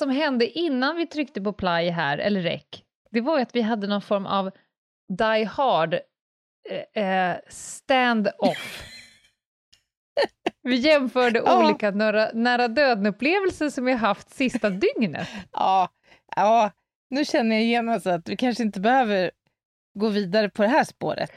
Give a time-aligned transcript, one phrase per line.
[0.00, 2.62] Som hände innan vi tryckte på play här, eller rec,
[3.10, 4.50] det var ju att vi hade någon form av
[5.18, 5.94] Die Hard
[6.94, 8.82] eh, eh, stand-off.
[10.62, 11.64] vi jämförde Ja.
[11.64, 15.28] olika nära, nära döden-upplevelser som vi haft sista dygnet.
[15.52, 15.88] ja,
[16.36, 16.70] ja,
[17.10, 19.30] nu känner jag genast att vi kanske inte behöver
[19.98, 21.32] gå vidare på det här spåret.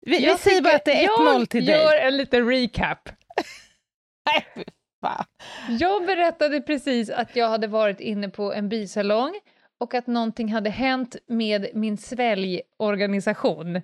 [0.00, 2.06] Vi, vi säger bara att det är tycker- 1-0 till Jag gör dig.
[2.06, 3.08] en liten recap.
[4.26, 4.64] Nej,
[5.00, 5.24] fan.
[5.68, 9.34] Jag berättade precis att jag hade varit inne på en bisalong
[9.80, 13.76] och att någonting hade hänt med min sväljorganisation.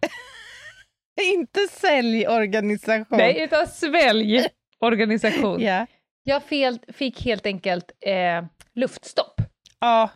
[1.35, 3.19] Inte säljorganisation.
[3.19, 5.61] Nej, utan sväljorganisation.
[5.61, 5.87] Ja.
[6.25, 9.41] Jag fel, fick helt enkelt eh, luftstopp.
[9.81, 10.11] ja,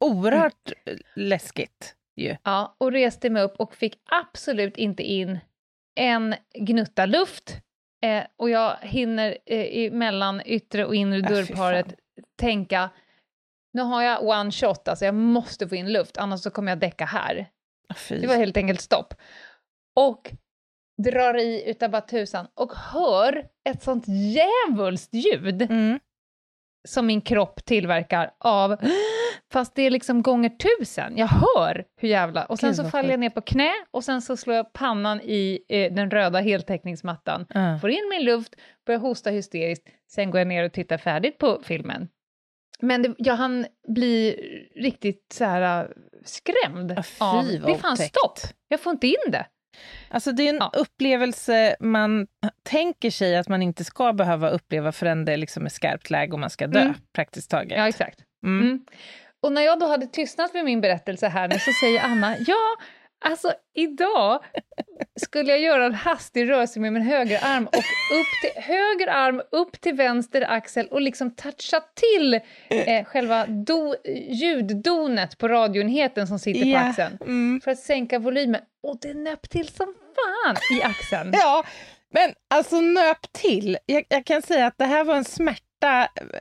[0.00, 0.72] oerhört
[1.16, 2.36] läskigt ju.
[2.44, 5.38] Ja, och reste mig upp och fick absolut inte in
[6.00, 7.56] en gnutta luft.
[8.04, 11.96] Eh, och jag hinner eh, mellan yttre och inre Äh, dörrparet fan.
[12.38, 12.90] tänka,
[13.72, 16.78] nu har jag one shot, alltså jag måste få in luft, annars så kommer jag
[16.78, 17.46] däcka här.
[17.96, 18.18] Fy.
[18.18, 19.14] Det var helt enkelt stopp.
[19.96, 20.30] Och
[21.02, 26.00] drar i utav bara tusan och hör ett sånt djävulskt ljud Mm.
[26.88, 28.76] Som min kropp tillverkar av,
[29.52, 31.16] fast det är liksom gånger tusen.
[31.16, 32.44] Jag hör hur jävla...
[32.44, 35.20] Och sen Gud, så faller jag ner på knä och sen så slår jag pannan
[35.20, 37.46] i eh, den röda heltäckningsmattan.
[37.48, 37.78] Ja.
[37.80, 38.54] Får in min luft,
[38.86, 42.08] börjar hosta hysteriskt, sen går jag ner och tittar färdigt på filmen.
[42.80, 44.36] Men det, jag hann bli
[44.76, 45.90] riktigt så här äh,
[46.24, 47.44] skrämd Ja, fy, av...
[47.44, 48.38] Det är fan stopp!
[48.68, 49.46] Jag får inte in det.
[50.08, 52.26] Alltså det är en upplevelse man
[52.62, 56.38] tänker sig att man inte ska behöva uppleva förrän det liksom är skarpt läge och
[56.38, 56.94] man ska dö, Mm.
[57.14, 57.78] praktiskt taget.
[57.78, 58.18] Ja, exakt.
[58.44, 58.60] Mm.
[58.66, 58.80] Mm.
[59.42, 62.76] Och när jag då hade tystnat med min berättelse här nu så säger Anna, ja,
[63.24, 64.42] alltså idag
[65.20, 67.74] skulle jag göra en hastig rörelse med min högerarm och
[68.20, 72.34] upp till, höger arm upp till vänster axel och liksom toucha till
[72.68, 73.94] eh, själva do,
[74.28, 76.78] ljuddonet på radioenheten som sitter på Ja.
[76.80, 77.60] axeln Mm.
[77.64, 78.60] för att sänka volymen.
[78.82, 81.30] Och det nöp till som fan i axeln.
[81.34, 81.64] Ja,
[82.14, 83.78] men alltså nöp till.
[83.86, 85.62] Jag, jag kan säga att det här var en smärta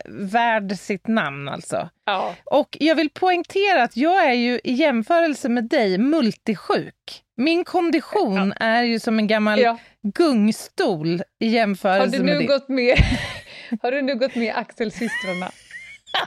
[0.06, 1.90] värd sitt namn alltså.
[2.06, 2.36] Ja.
[2.46, 7.24] Och jag vill poängtera att jag är ju i jämförelse med dig multisjuk.
[7.38, 9.78] Min kondition är ju som en gammal Ja.
[10.16, 12.48] gungstol i jämförelse med din.
[12.48, 12.98] gått med,
[13.82, 15.52] har du nu gått med axelsystrarna?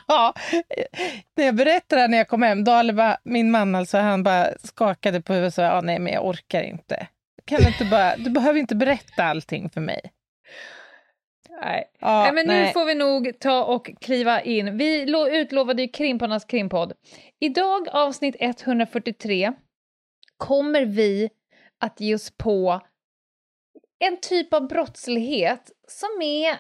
[0.09, 0.35] Ja,
[1.37, 5.21] när jag berättade när jag kom hem, Dale bara, min man alltså, han bara skakade
[5.23, 7.07] på huvudet och sa, ja, nej men jag orkar inte.
[7.45, 10.01] Kan du, inte bara, du behöver inte berätta allting för mig.
[11.61, 11.91] Nej.
[11.99, 12.73] Ja, Nej, men nu nej.
[12.73, 14.77] får vi nog ta och kliva in.
[14.79, 16.93] Vi lo- utlovade ju Krimparnas krimpodd.
[17.41, 19.53] Idag, avsnitt 143,
[20.37, 21.31] kommer vi
[21.81, 22.81] att ge oss på
[24.05, 26.57] en typ av brottslighet som är...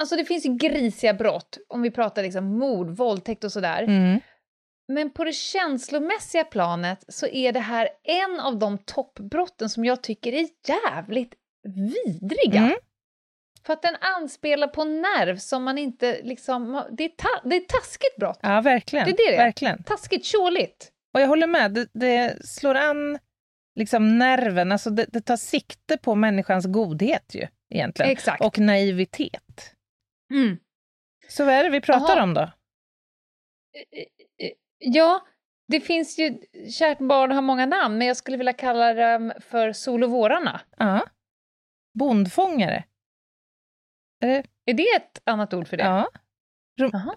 [0.00, 3.82] Alltså det finns ju grisiga brott, om vi pratar liksom mord, våldtäkt och sådär.
[3.82, 4.20] Mm.
[4.88, 10.02] Men på det känslomässiga planet så är det här en av de toppbrotten som jag
[10.02, 12.60] tycker är jävligt vidriga.
[12.60, 12.76] Mm.
[13.66, 16.84] För att den anspelar på nerv som man inte liksom...
[16.90, 18.38] Det är, ta, det är taskigt brott.
[18.42, 19.04] Ja, verkligen.
[19.06, 19.82] Det är det verkligen.
[19.82, 20.92] Taskigt, tjåligt.
[21.14, 23.18] Och jag håller med, det, det slår an
[23.74, 28.10] liksom nerven, alltså det, det tar sikte på människans godhet ju egentligen.
[28.10, 28.44] Exakt.
[28.44, 29.74] Och naivitet.
[30.30, 30.58] Mm.
[31.28, 32.22] Så vad är det vi pratar Jaha.
[32.22, 32.50] om då?
[34.78, 35.26] Ja,
[35.68, 36.38] det finns ju...
[36.70, 40.60] Kärt barn har många namn, men jag skulle vilja kalla dem för solovårarna.
[40.76, 41.06] Ja.
[41.98, 42.84] Bondfångare.
[44.20, 44.42] Är det?
[44.66, 45.84] Är det ett annat ord för det?
[45.84, 46.08] Ja.
[46.80, 47.14] Rom-.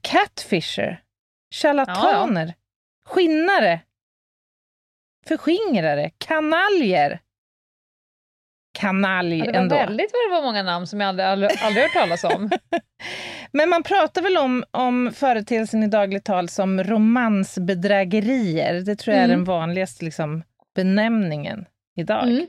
[0.00, 1.02] Catfisher.
[1.54, 2.54] Charlataner.
[3.06, 3.80] Skinnare.
[5.26, 6.10] Förskingrare.
[6.18, 7.20] Kanaljer.
[8.78, 9.76] Kanalj Ja, det var ändå.
[9.76, 12.50] väldigt vad det var många namn som jag aldrig, aldrig, aldrig hört talas om.
[13.52, 18.74] Men man pratar väl om, om företeelsen i dagligt tal som romansbedrägerier.
[18.80, 19.36] Det tror jag är Mm.
[19.38, 20.42] den vanligaste liksom,
[20.74, 21.66] benämningen
[21.96, 22.22] idag.
[22.28, 22.46] Mm.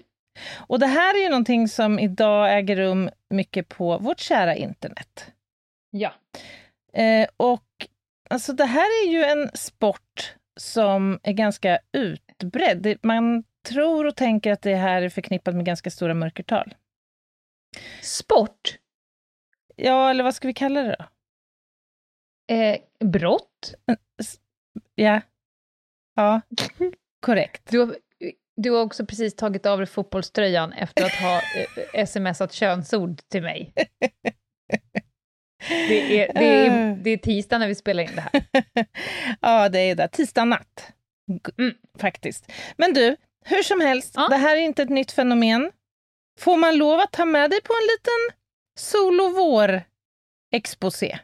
[0.67, 5.31] Och det här är ju någonting som idag äger rum mycket på vårt kära internet.
[5.89, 6.13] Ja.
[6.93, 7.87] Eh, och
[8.29, 12.97] alltså det här är ju en sport som är ganska utbredd.
[13.03, 16.75] Man tror och tänker att det här är förknippat med ganska stora mörkertal.
[18.01, 18.77] Sport?
[19.75, 21.05] Ja, eller vad ska vi kalla det då?
[22.55, 23.73] Eh, brott?
[24.95, 25.21] Ja.
[26.15, 26.41] Ja,
[27.19, 27.71] korrekt.
[27.71, 27.95] Du har,
[28.55, 31.41] du har också precis tagit av dig fotbollströjan efter att ha
[31.93, 33.73] eh, smsat könsord till mig.
[35.87, 38.45] Det är, det, är, det är tisdag när vi spelar in det här.
[39.41, 40.07] ja, det är det.
[40.07, 40.91] Tisdag natt.
[41.57, 41.73] Mm.
[41.99, 42.51] Faktiskt.
[42.77, 43.15] Men du,
[43.45, 44.27] hur som helst, Ja.
[44.29, 45.71] det här är inte ett nytt fenomen.
[46.39, 48.39] Får man lov att ta med dig på en liten
[48.79, 51.19] sol och vår-exposé?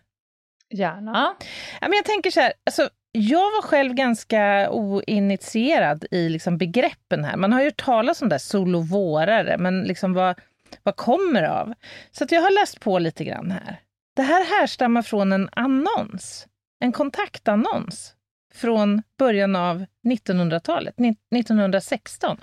[0.74, 1.36] Gärna.
[1.82, 7.24] Ja, men jag tänker så här, alltså, jag var själv ganska oinitierad i liksom begreppen
[7.24, 7.38] här.
[7.38, 10.40] Man har ju hört talas om det, här sol och vårare, men liksom vad,
[10.84, 11.74] vad kommer det av?
[12.12, 13.80] Så jag har läst på lite grann här.
[14.16, 16.48] Det här härstammar från en annons,
[16.80, 18.14] en kontaktannons
[18.54, 22.38] från början av 1900-talet, ni- 1916.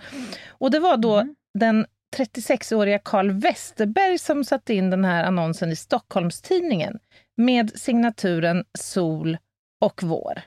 [0.48, 1.34] Och det var då Mm.
[1.58, 1.86] den
[2.16, 6.98] 36-åriga Carl Westerberg som satte in den här annonsen i Stockholms-Tidningen
[7.36, 9.38] med signaturen Sol
[9.80, 10.40] och vår.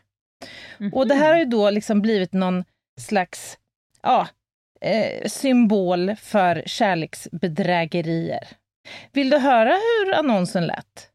[0.94, 2.64] Och det här har ju då liksom blivit någon
[3.00, 3.58] slags
[4.02, 4.28] ja,
[4.82, 8.48] eh, symbol för kärleksbedrägerier.
[9.12, 11.10] Vill du höra hur annonsen lät?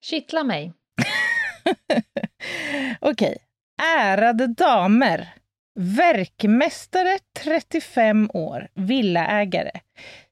[0.00, 0.72] Kittla mig.
[3.00, 3.38] Okej.
[3.96, 5.28] Ärade damer.
[5.74, 9.80] Verkmästare 35 år, villaägare.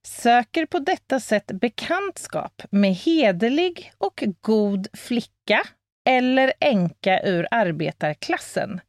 [0.07, 5.63] Söker på detta sätt bekantskap med hederlig och god flicka
[6.09, 8.81] eller änka ur arbetarklassen.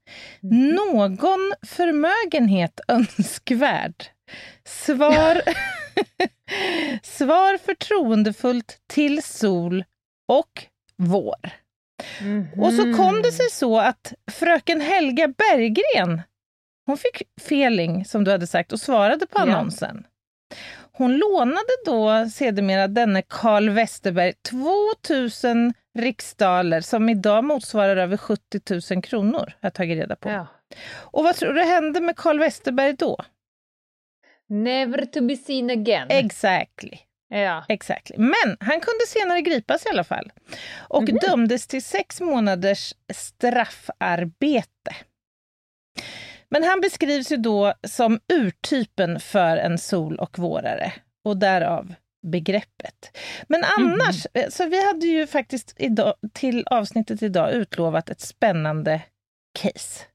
[0.78, 4.06] Någon förmögenhet önskvärd.
[4.66, 5.42] Svar,
[7.04, 9.84] Svar förtroendefullt till sol
[10.28, 10.66] och
[10.98, 11.50] vår.
[12.58, 16.22] Och så kom det sig så att fröken Helga Berggren,
[16.86, 19.42] hon fick feeling som du hade sagt och svarade på Ja.
[19.42, 20.06] annonsen.
[20.92, 29.02] Hon lånade då sedermera denne Carl Westerberg 2000 riksdaler som idag motsvarar över 70 000
[29.04, 30.30] kronor, har jag tagit reda på.
[30.30, 30.48] Ja.
[30.96, 33.18] Och vad tror du hände med Carl Westerberg då?
[34.50, 36.08] Never to be seen again.
[36.10, 36.98] Exactly.
[37.30, 37.66] ja.
[37.70, 38.18] Exactly.
[38.18, 40.32] Men han kunde senare gripas i alla fall
[40.78, 41.18] och Mhm.
[41.22, 44.96] dömdes till sex månaders straffarbete.
[46.50, 50.94] Men han beskrivs ju då som urtypen för en sol och vårare
[51.26, 53.18] och därav begreppet.
[53.48, 59.02] Men annars, eh, så vi hade ju faktiskt idag, till avsnittet idag utlovat ett spännande
[59.60, 60.06] case.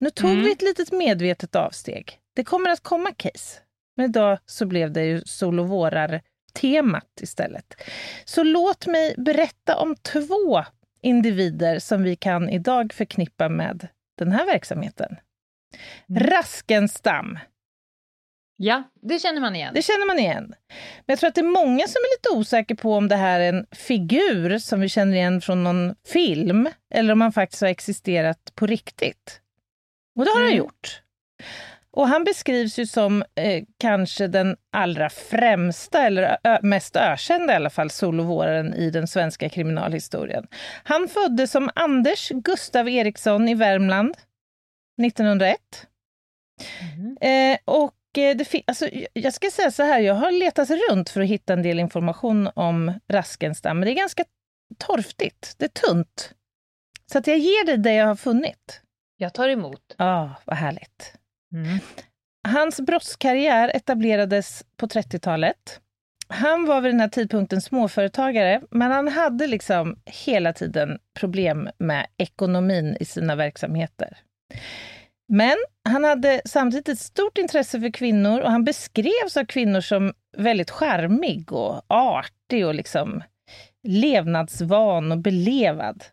[0.00, 0.42] Nu tog Mm.
[0.42, 2.18] vi ett litet medvetet avsteg.
[2.36, 3.60] Det kommer att komma case.
[3.96, 6.20] Men idag så blev det ju sol och vårar
[6.54, 7.74] temat istället.
[8.24, 10.64] Så låt mig berätta om två
[11.02, 13.88] individer som vi kan idag förknippa med
[14.18, 15.16] den här verksamheten.
[16.08, 16.22] Mm.
[16.30, 17.38] Raskenstam,
[18.64, 19.74] ja, det känner man igen.
[19.74, 20.54] det känner man igen.
[21.06, 23.40] Men jag tror att det är många som är lite osäkra på om det här
[23.40, 27.68] är en figur som vi känner igen från någon film, eller om han faktiskt har
[27.68, 29.40] existerat på riktigt.
[30.18, 30.58] Och det har han Mm.
[30.58, 31.02] gjort.
[31.90, 37.70] Och han beskrivs ju som eh, kanske den allra främsta, eller mest ökända i alla
[37.70, 40.46] fall, solovåraren i den svenska kriminalhistorien.
[40.84, 44.16] Han föddes som Anders Gustav Eriksson i Värmland
[45.02, 45.58] 1901.
[46.96, 47.16] Mhm.
[47.20, 51.20] Eh, och det fi- alltså, jag- ska säga så här, jag har letat runt för
[51.20, 54.24] att hitta en del information om Raskenstam, men det är ganska
[54.78, 55.54] torftigt.
[55.58, 56.34] Det är tunt.
[57.12, 58.80] Så att jag ger dig det jag har funnit.
[59.16, 59.94] Jag tar emot.
[59.96, 61.14] Ja, vad härligt.
[61.54, 61.78] Mm.
[62.48, 65.80] Hans brottskarriär etablerades på 30-talet.
[66.28, 72.06] Han var vid den här tidpunkten småföretagare, men han hade liksom hela tiden problem med
[72.16, 74.18] ekonomin i sina verksamheter.
[75.34, 80.12] Men han hade samtidigt ett stort intresse för kvinnor och han beskrevs av kvinnor som
[80.36, 83.22] väldigt charmig och artig och liksom
[83.82, 86.04] levnadsvan och belevad.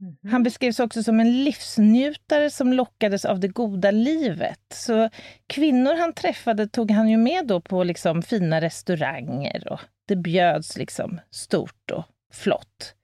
[0.00, 0.30] Mhm.
[0.30, 4.60] Han beskrevs också som en livsnjutare som lockades av det goda livet.
[4.74, 5.10] Så
[5.46, 10.76] kvinnor han träffade tog han ju med då på liksom fina restauranger och det bjöds
[10.76, 12.94] liksom stort och flott.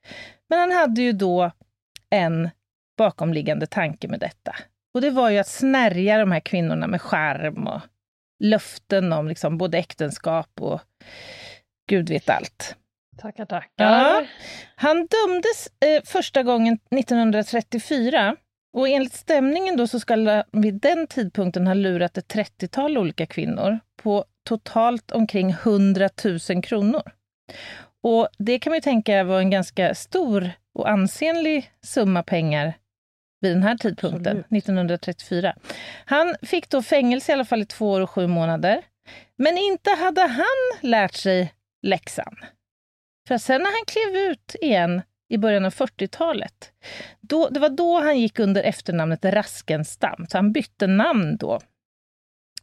[0.49, 1.51] Men han hade ju då
[2.09, 2.49] en
[2.97, 4.55] bakomliggande tanke med detta.
[4.93, 7.81] Och det var ju att snärja de här kvinnorna med charm och
[8.43, 10.81] löften om liksom både äktenskap och
[11.89, 12.75] gud vet allt.
[13.17, 13.69] Tackar, tackar.
[13.75, 14.25] Ja.
[14.75, 18.35] Han dömdes eh, första gången 1934
[18.73, 23.25] och enligt stämningen då så ska han vid den tidpunkten ha lurat ett 30-tal olika
[23.25, 26.09] kvinnor på totalt omkring 100
[26.49, 27.01] 000 kronor.
[28.03, 32.73] Och det kan man ju tänka var en ganska stor och ansenlig summa pengar
[33.43, 34.63] vid den här tidpunkten, Absolut.
[34.63, 35.55] 1934.
[36.05, 38.81] Han fick då fängelse i alla fall i två år och sju månader.
[39.37, 42.35] Men inte hade han lärt sig läxan.
[43.27, 46.71] För sen när han klev ut igen i början av 40-talet,
[47.21, 51.59] då, det var då han gick under efternamnet Raskenstam, så han bytte namn då.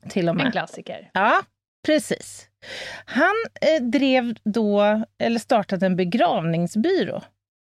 [0.08, 0.46] Till och med.
[0.46, 1.10] En klassiker.
[1.14, 1.42] Ja,
[1.86, 2.48] precis.
[3.04, 7.22] Han eh, drev då, eller startade en begravningsbyrå.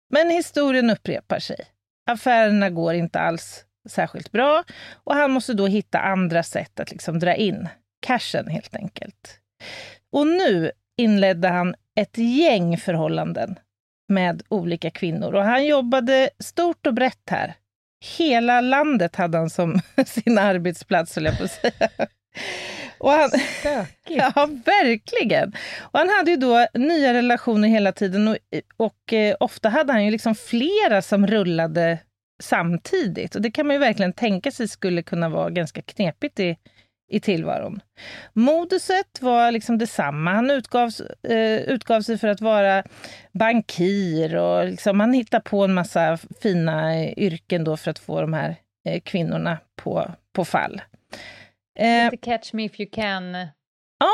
[0.10, 1.66] Men historien upprepar sig.
[2.06, 7.20] Affärerna går inte alls särskilt bra och han måste då hitta andra sätt att liksom
[7.20, 7.68] dra in
[8.00, 9.40] cashen helt enkelt.
[10.12, 13.60] Och nu inledde han ett gäng förhållanden
[14.08, 17.56] med olika kvinnor och han jobbade stort och brett här.
[18.18, 21.90] Hela landet hade han som sin arbetsplats, höll jag på att säga.
[23.06, 23.30] Och han,
[24.10, 25.54] ja, verkligen.
[25.82, 28.38] Och han hade ju då nya relationer hela tiden och,
[28.78, 32.00] och eh, ofta hade han ju liksom flera som rullade
[32.44, 33.36] samtidigt.
[33.36, 36.58] Och det kan man ju verkligen tänka sig skulle kunna vara ganska knepigt i,
[37.12, 37.80] i tillvaron.
[38.34, 40.34] Moduset var liksom detsamma.
[40.34, 40.92] Han utgav,
[41.28, 42.84] eh, utgav sig för att vara
[43.34, 48.34] bankir och liksom, han hittade på en massa fina yrken då för att få de
[48.34, 50.82] här eh, kvinnorna på, på fall.
[51.76, 53.34] Eh, Lite catch me if you can.
[54.00, 54.14] Ja,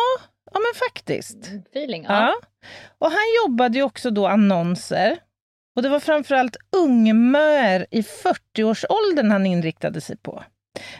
[0.51, 1.38] ja men faktiskt.
[1.72, 2.22] Feeling, ja.
[2.22, 2.34] ja.
[3.00, 5.18] Och han jobbade ju också då annonser.
[5.75, 10.44] Och det var framförallt ungmöer i 40-årsåldern han inriktade sig på.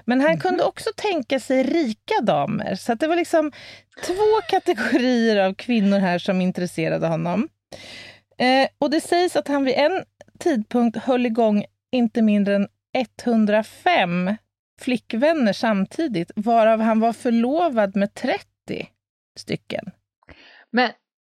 [0.06, 0.40] Men han mm.
[0.40, 3.52] kunde också tänka sig rika damer, så det var liksom
[4.06, 7.50] två kategorier av kvinnor här som intresserade honom.
[8.38, 10.04] Eh, och det sägs att han vid en
[10.40, 12.68] tidpunkt höll igång inte mindre än
[13.24, 14.36] 105
[14.82, 18.46] flickvänner samtidigt, varav han var förlovad med 30
[19.40, 19.86] stycken.
[20.72, 20.90] Men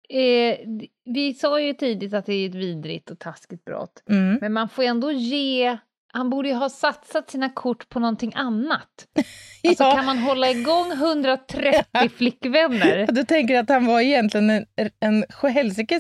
[0.10, 0.58] eh,
[1.06, 4.38] vi sa ju tidigt att det är ett vidrigt och taskigt brott, mm.
[4.42, 5.78] men man får ändå ge
[6.16, 9.08] han borde ju ha satsat sina kort på någonting annat.
[9.68, 9.96] Alltså ja.
[9.96, 13.08] kan man hålla igång 130 flickvänner?
[13.12, 14.66] Du tänker att han var egentligen en,
[15.00, 15.24] en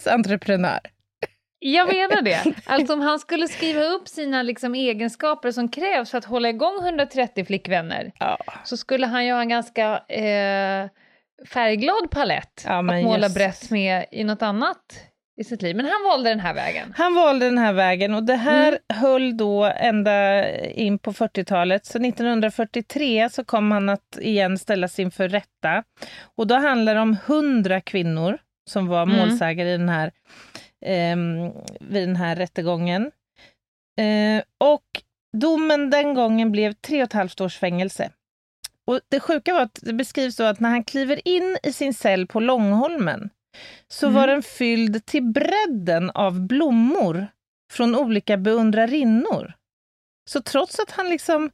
[0.07, 0.79] entreprenör?
[1.65, 2.43] Jag menar det.
[2.65, 6.79] Alltså om han skulle skriva upp sina liksom, egenskaper som krävs för att hålla igång
[6.83, 8.37] 130 flickvänner ja.
[8.63, 10.89] så skulle han ju ha en ganska eh,
[11.47, 13.35] färgglad palett ja, att måla just.
[13.35, 14.77] brett med i något annat
[15.37, 15.75] i sitt liv.
[15.75, 16.93] Men han valde den här vägen.
[16.97, 18.79] Han valde den här vägen och det här mm.
[19.01, 21.85] höll då ända in på 40-talet.
[21.85, 25.83] Så 1943 så kom han att igen ställas inför rätta.
[26.35, 28.37] Och då handlar det om 100 kvinnor
[28.69, 29.17] som var mm.
[29.17, 30.11] målsägare i den här
[30.85, 31.17] eh,
[31.79, 33.11] vid den här rättegången.
[33.99, 34.85] Eh, och
[35.37, 38.11] domen den gången blev tre och ett halvt års fängelse.
[38.85, 41.93] Och det sjuka var att det beskrivs så att när han kliver in i sin
[41.93, 43.29] cell på Långholmen
[43.87, 44.15] så mm.
[44.15, 47.27] var den fylld till bredden av blommor
[47.71, 49.53] från olika beundrarinnor.
[50.29, 51.51] Så trots att han liksom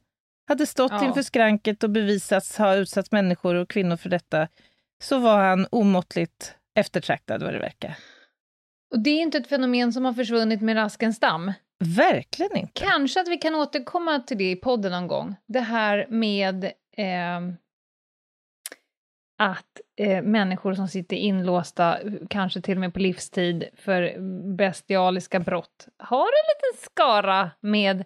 [0.48, 1.04] hade stått ja.
[1.04, 4.48] inför skranket och bevisats ha utsatt människor och kvinnor för detta,
[5.02, 7.96] så var han omåttligt eftertraktad vad det verkar.
[8.90, 11.52] Och det är inte ett fenomen som har försvunnit med raskens stam.
[11.96, 12.72] Verkligen inte.
[12.86, 15.36] Kanske att vi kan återkomma till det i podden någon gång.
[15.46, 16.64] Det här med
[16.96, 17.40] eh,
[19.38, 21.98] att eh, människor som sitter inlåsta,
[22.30, 24.18] kanske till och med på livstid, för
[24.56, 28.04] bestialiska brott, har en liten skara med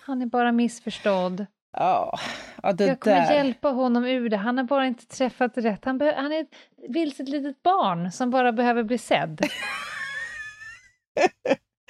[0.00, 1.40] han är bara missförstådd.
[1.78, 2.14] Oh,
[2.62, 3.34] ja, det jag kommer där.
[3.34, 4.36] hjälpa honom ur det.
[4.36, 5.84] Han har bara inte träffat rätt.
[5.84, 6.54] Han, han är ett
[6.88, 9.40] vilset litet barn som bara behöver bli sedd.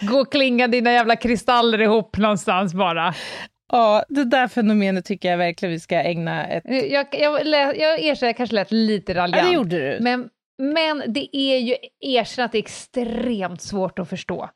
[0.00, 3.14] Gå och klinga dina jävla kristaller ihop någonstans bara.
[3.72, 6.62] Ja, det där fenomenet tycker jag verkligen vi ska ägna ett...
[6.66, 9.42] Jag, jag, jag erkänner, jag kanske lät lite raljant.
[9.42, 10.04] Ja, det gjorde du.
[10.04, 14.50] Men, men det är ju, erkänn att det är extremt svårt att förstå.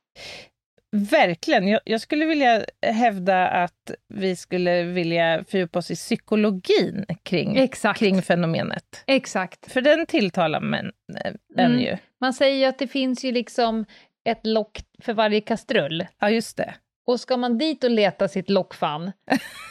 [0.97, 1.69] Verkligen.
[1.69, 8.23] Jag, jag, skulle vilja hävda att vi skulle vilja fördjupa oss i psykologin kring, kring
[8.23, 9.05] fenomenet.
[9.07, 9.73] Exakt.
[9.73, 10.93] För den tilltalar män,
[11.25, 11.81] äh, mm.
[11.81, 11.97] ju.
[12.21, 13.85] Man säger ju att det finns ju liksom
[14.25, 16.07] ett lock för varje kastrull.
[16.19, 16.75] Ja, just det.
[17.07, 19.12] Och ska man dit och leta sitt lockfan,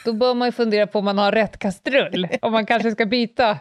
[0.04, 3.06] då bör man ju fundera på om man har rätt kastrull, om man kanske ska
[3.06, 3.58] byta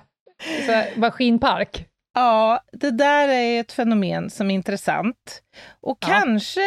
[0.65, 1.87] så maskinpark.
[2.13, 5.43] Ja, det där är ett fenomen som är intressant.
[5.81, 6.07] Och ja.
[6.07, 6.61] kanske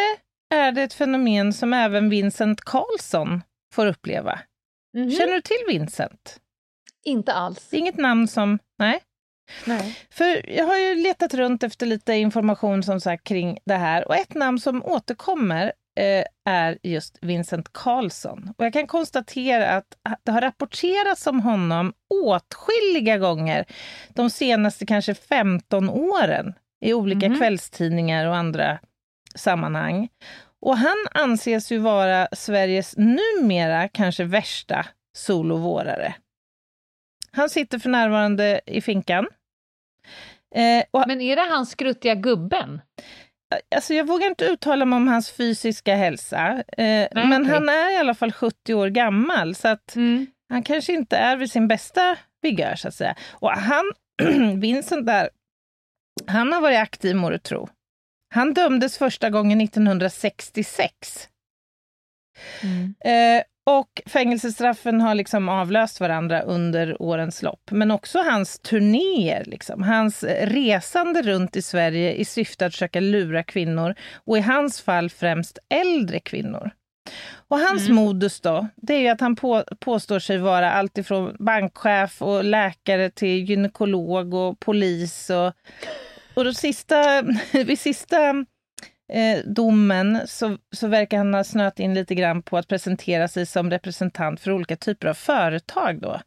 [0.54, 3.42] är det ett fenomen som även Vincent Karlsson
[3.74, 4.38] får uppleva.
[4.96, 5.18] Mm -hmm.
[5.18, 6.40] Känner du till Vincent?
[7.04, 7.74] Inte alls.
[7.74, 8.58] Inget namn som...
[8.78, 9.00] Nej.
[9.64, 9.98] Nej.
[10.10, 14.16] För jag har ju letat runt efter lite information som sagt kring det här och
[14.16, 18.54] ett namn som återkommer eh, är just Vincent Karlsson.
[18.58, 19.86] Och jag kan konstatera att
[20.24, 21.92] det har rapporterats om honom
[22.24, 23.64] åtskilliga gånger
[24.08, 27.38] de senaste kanske 15 åren i olika mm.
[27.38, 28.78] kvällstidningar och andra
[29.34, 30.08] sammanhang.
[30.60, 34.86] Och han anses ju vara Sveriges numera kanske värsta
[35.16, 36.14] solovårare.
[37.34, 39.26] Han sitter för närvarande i finkan.
[40.54, 42.80] Eh, och, Men är det han skruttiga gubben?
[43.76, 47.54] alltså jag vågar inte uttala mig om hans fysiska hälsa, eh, men okej.
[47.54, 49.96] han är i alla fall 70 år gammal, så att
[50.48, 53.16] han kanske inte är vid sin bästa vigör, så att säga.
[53.30, 53.92] Och han,
[54.60, 55.30] Vincent där,
[56.26, 57.68] han har varit aktiv, må du tro.
[58.34, 61.28] Han dömdes första gången 1966.
[62.62, 62.94] Mm.
[63.04, 67.70] Eh, och fängelsestraffen har liksom avlöst varandra under årens lopp.
[67.70, 69.82] Men också hans turnéer, liksom.
[69.82, 73.94] hans resande runt i Sverige i syfte att försöka lura kvinnor.
[74.14, 76.70] Och i hans fall främst äldre kvinnor.
[77.48, 77.96] Och hans Mm.
[77.96, 83.10] modus då, det är ju att han på, påstår sig vara alltifrån bankchef och läkare
[83.10, 85.30] till gynekolog och polis.
[85.30, 85.52] Och,
[86.34, 88.44] och då sista, vid sista
[89.12, 93.46] eh, domen så, så verkar han ha snöat in lite grann på att presentera sig
[93.46, 96.00] som representant för olika typer av företag.
[96.00, 96.20] Då.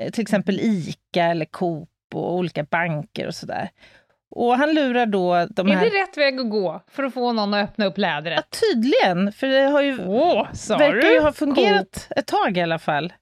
[0.00, 3.68] Eh, till exempel ICA eller Coop och olika banker och sådär.
[4.30, 5.84] Och han lurar då de Är här...
[5.90, 8.58] det rätt väg att gå för att få någon att öppna upp Ja, lädret?
[8.60, 11.12] tydligen, för det har ju, Åh, sa verkar du?
[11.14, 13.12] ju ha fungerat ett tag i alla fall.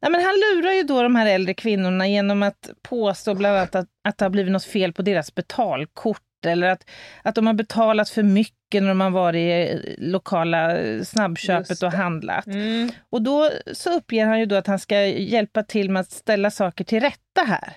[0.00, 3.74] Ja, men han lurar ju då de här äldre kvinnorna genom att påstå bland annat
[3.74, 6.90] att, att det har blivit något fel på deras betalkort eller att,
[7.22, 12.46] att de har betalat för mycket när de har varit i lokala snabbköpet och handlat.
[12.46, 12.90] Mm.
[13.10, 16.50] Och då så uppger han ju då att han ska hjälpa till med att ställa
[16.50, 17.72] saker till rätta här.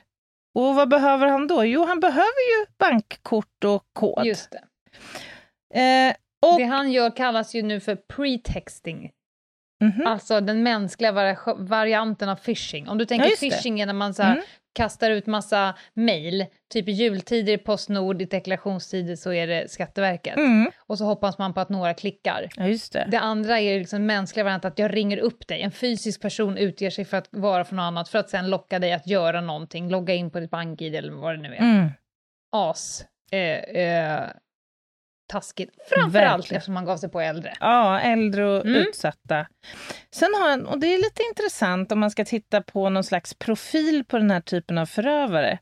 [0.56, 1.66] Och vad behöver han då?
[1.66, 2.22] Jo, han behöver
[2.60, 4.26] ju bankkort och kod.
[4.26, 4.62] Just det.
[5.80, 6.14] Eh,
[6.52, 9.12] och, Det han gör kallas ju nu för pretexting.
[9.84, 10.08] Mhm.
[10.08, 12.88] Alltså den mänskliga vari- varianten av phishing.
[12.90, 14.44] Om du tänker Ja, phishing är när man så här, Mm.
[14.74, 20.38] Kastar ut massa mail, typ i jultider i Postnord, i deklarationstider så är det Skatteverket.
[20.38, 20.72] Mm.
[20.88, 22.48] Och så hoppas man på att några klickar.
[22.56, 23.08] Ja, just det.
[23.12, 25.62] Det andra är liksom mänskliga varianten att jag ringer upp dig.
[25.62, 28.80] En fysisk person utger sig för att vara för något annat för att sen locka
[28.80, 31.60] dig att göra någonting, logga in på ditt bank-id eller vad det nu är.
[31.60, 31.90] Mm.
[32.52, 33.06] As.
[33.32, 34.30] Eh, eh,
[35.30, 35.70] taskigt.
[35.90, 37.54] Framförallt eftersom man gav sig på äldre.
[37.60, 38.76] Ja, äldre och Mm.
[38.82, 39.46] utsatta.
[40.12, 43.34] Sen har han, och det är lite intressant om man ska titta på någon slags
[43.34, 45.60] profil på den här typen av förövare.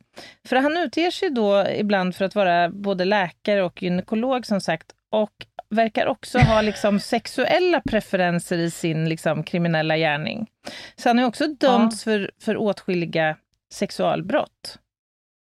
[0.48, 4.88] För han utger sig då ibland för att vara både läkare och gynekolog som sagt,
[5.12, 5.32] och
[5.70, 10.48] verkar också ha liksom sexuella preferenser i sin liksom kriminella gärning.
[10.96, 13.36] Så han har också dömts för, för åtskilliga
[13.74, 14.80] sexualbrott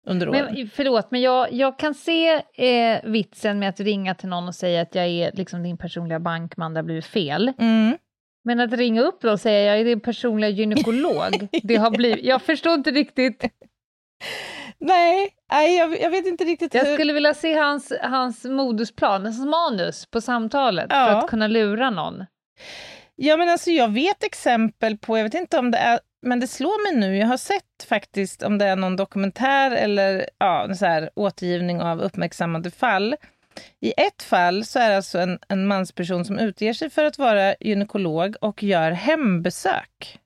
[0.07, 0.45] under åren.
[0.55, 4.55] Men, förlåt, men jag, jag kan se eh, vitsen med att ringa till någon och
[4.55, 7.53] säga att jag är liksom din personliga bankman, det har blivit fel.
[7.57, 7.97] Mm.
[8.43, 12.25] Men att ringa upp och säga jag är din personliga gynekolog, det har blivit...
[12.25, 13.43] Jag förstår inte riktigt.
[14.77, 16.93] Nej, nej jag, jag vet inte riktigt Jag hur...
[16.93, 21.17] skulle vilja se hans, hans modusplan, hans manus på samtalet för Ja.
[21.17, 22.25] att kunna lura någon.
[23.15, 26.47] Ja, men alltså jag vet exempel på, jag vet inte om det är, men det
[26.47, 30.85] slår mig nu, jag har sett faktiskt om det är någon dokumentär eller ja, så
[30.85, 33.15] här återgivning av uppmärksammade fall.
[33.79, 37.17] I ett fall så är det alltså en, en mansperson som utger sig för att
[37.17, 40.19] vara gynekolog och gör hembesök.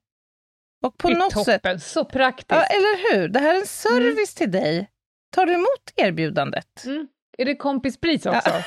[0.86, 2.49] Och på är något sätt, toppen, så praktiskt.
[2.49, 4.89] ja, eller hur, det här är en service till dig.
[5.36, 6.86] Tar du emot erbjudandet?
[6.86, 7.08] Mm.
[7.38, 8.49] Är det kompispris också?
[8.49, 8.63] Ja.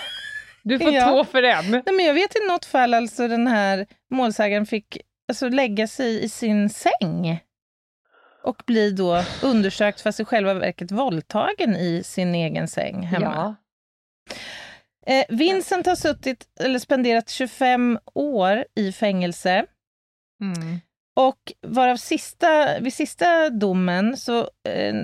[0.62, 1.08] Du får Ja.
[1.08, 1.70] två för en.
[1.70, 6.24] Nej, men jag vet i något fall alltså den här målsägaren fick alltså, lägga sig
[6.24, 7.40] i sin säng
[8.42, 13.24] och bli då undersökt fast i själva verket våldtagen i sin egen säng hemma.
[13.24, 13.54] Ja.
[15.06, 19.66] Eh, Vincent har suttit, eller spenderat 25 år i fängelse
[20.40, 20.80] Mm.
[21.16, 24.94] och varav sista, vid sista domen så eh,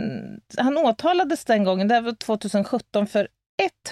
[0.59, 3.29] han åtalades den gången, det här var 2017, för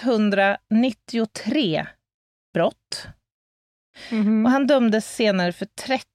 [0.01, 1.85] 193
[2.53, 3.07] brott.
[4.11, 4.45] Mhm.
[4.45, 6.05] Och han dömdes senare för 30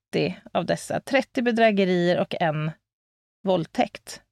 [0.52, 1.00] av dessa.
[1.00, 2.70] 30 bedrägerier och en
[3.44, 4.22] våldtäkt.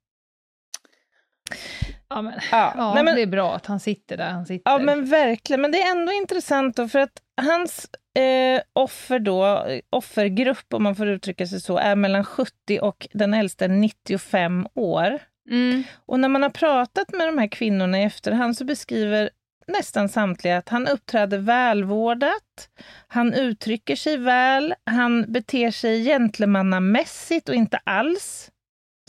[2.08, 4.70] Ja, men, Ja, ja nej, men, det är bra att han sitter där han sitter.
[4.70, 5.60] ja men verkligen.
[5.60, 10.96] Men det är ändå intressant då för att hans eh, offer då, offergrupp om man
[10.96, 15.18] får uttrycka sig så, är mellan 70 och den äldsta 95 år.
[15.50, 15.82] Mm.
[16.06, 19.30] Och när man har pratat med de här kvinnorna i efterhand så beskriver
[19.68, 22.68] nästan samtliga att han uppträder välvårdat,
[23.08, 28.50] han uttrycker sig väl, han beter sig gentlemannamässigt och inte alls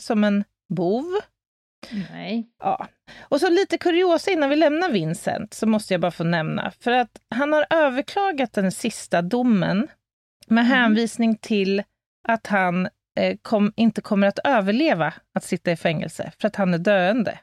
[0.02, 0.44] som en
[0.74, 1.04] bov.
[2.10, 2.46] Nej.
[2.62, 2.88] Ja.
[3.20, 6.90] Och så lite kuriosa innan vi lämnar Vincent, så måste jag bara få nämna, för
[6.92, 9.88] att han har överklagat den sista domen
[10.46, 10.72] med Mhm.
[10.72, 11.82] hänvisning till
[12.28, 16.74] att han eh, kom, inte kommer att överleva att sitta i fängelse, för att han
[16.74, 17.38] är döende.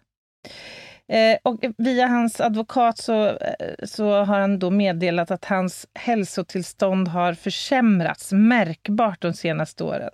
[1.11, 3.35] Eh, och via hans advokat så, eh,
[3.83, 10.11] så har han då meddelat att hans hälsotillstånd har försämrats märkbart de senaste åren.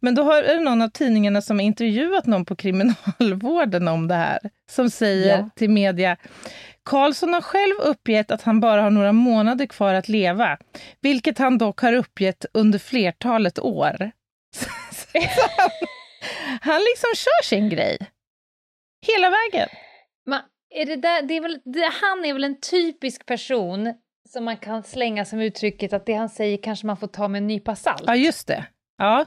[0.00, 4.08] Men då har, är det någon av tidningarna som har intervjuat någon på kriminalvården om
[4.08, 4.38] det här,
[4.70, 5.50] som säger Ja.
[5.56, 6.16] till media
[6.82, 10.58] Karlsson har själv uppgett att han bara har några månader kvar att leva,
[11.00, 13.96] vilket han dock har uppgett under flertalet år.
[16.60, 17.98] Han liksom kör sin grej.
[19.06, 19.68] Hela vägen.
[20.26, 23.94] Man, är det där, det är väl, det, han är väl en typisk person
[24.28, 27.38] som man kan slänga som uttrycket att det han säger kanske man får ta med
[27.38, 28.04] en nypa salt.
[28.06, 28.66] Ja, just det.
[28.98, 29.26] Ja,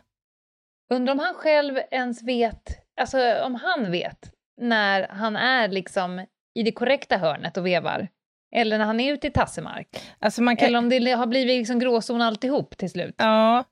[0.90, 2.64] Undrar om han själv ens vet,
[3.02, 4.32] alltså om han vet
[4.62, 8.08] när han är liksom i det korrekta hörnet och vevar.
[8.56, 9.88] Eller när han är ute i tassemark.
[10.20, 10.68] alltså man kan...
[10.68, 13.16] Eller om det har blivit liksom gråzon alltihop till slut.
[13.18, 13.64] Ja,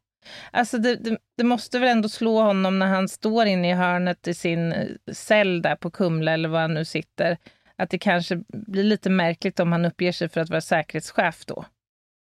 [0.52, 4.28] alltså det, det, det måste väl ändå slå honom när han står inne i hörnet
[4.28, 7.38] i sin eh, cell där på Kumla eller var han nu sitter,
[7.76, 11.66] att det kanske blir lite märkligt om han uppger sig för att vara säkerhetschef då.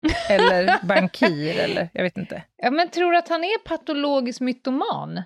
[0.30, 2.44] Eller bankir, eller jag vet inte.
[2.58, 5.22] Ja, men tror du att han är patologisk mytoman?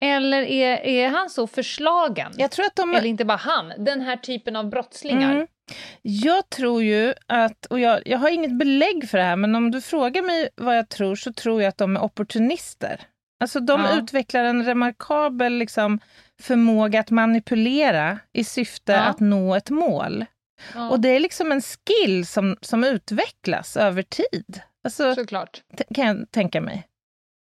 [0.00, 2.32] Eller är, är han så förslagen?
[2.36, 2.94] Jag tror att de...
[2.94, 5.32] Eller inte bara han, den här typen av brottslingar.
[5.32, 5.46] Mm.
[6.02, 9.70] Jag tror ju att, och jag, jag har inget belägg för det här, men om
[9.70, 13.00] du frågar mig vad jag tror så tror jag att de är opportunister.
[13.40, 13.98] Alltså de Ja.
[13.98, 16.00] utvecklar en remarkabel liksom,
[16.42, 18.98] förmåga att manipulera i syfte Ja.
[19.00, 20.24] att nå ett mål.
[20.74, 24.60] Ja, Och det är liksom en skill som, som utvecklas över tid.
[24.84, 25.62] Alltså, såklart.
[25.94, 26.84] kan jag tänka mig.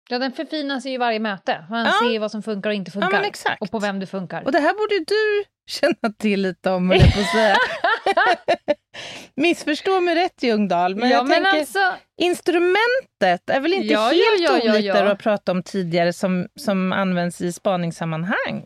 [0.09, 1.65] Ja, den förfinas ju i varje möte.
[1.69, 1.91] Man Ja.
[2.03, 3.21] ser vad som funkar och inte Ja, funkar.
[3.23, 3.61] exakt.
[3.61, 4.43] och på vem det funkar.
[4.43, 7.55] Och det här borde du känna till lite om, jag på säga.
[9.35, 11.59] Missförstå mig rätt, Ljungdahl, men ja, jag men tänker...
[11.59, 11.79] alltså,
[12.21, 14.93] Instrumentet är väl inte Ja, helt ja, ja, ja, olikt ja.
[14.93, 18.65] det du har pratat om tidigare som, som används i spaningssammanhang.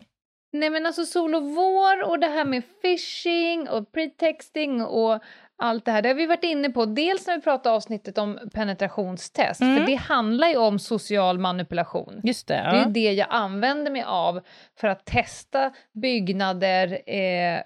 [0.54, 5.20] nej men alltså sol och vår och det här med phishing och pretexting och
[5.62, 6.86] allt det här, det har vi varit inne på.
[6.86, 9.78] Dels när vi pratade avsnittet om penetrationstest, Mm.
[9.78, 12.22] för det handlar ju om social manipulation.
[12.24, 12.54] Just det.
[12.54, 12.86] Det är Ja.
[12.86, 14.42] det jag använder mig av
[14.80, 17.62] för att testa byggnader, eh,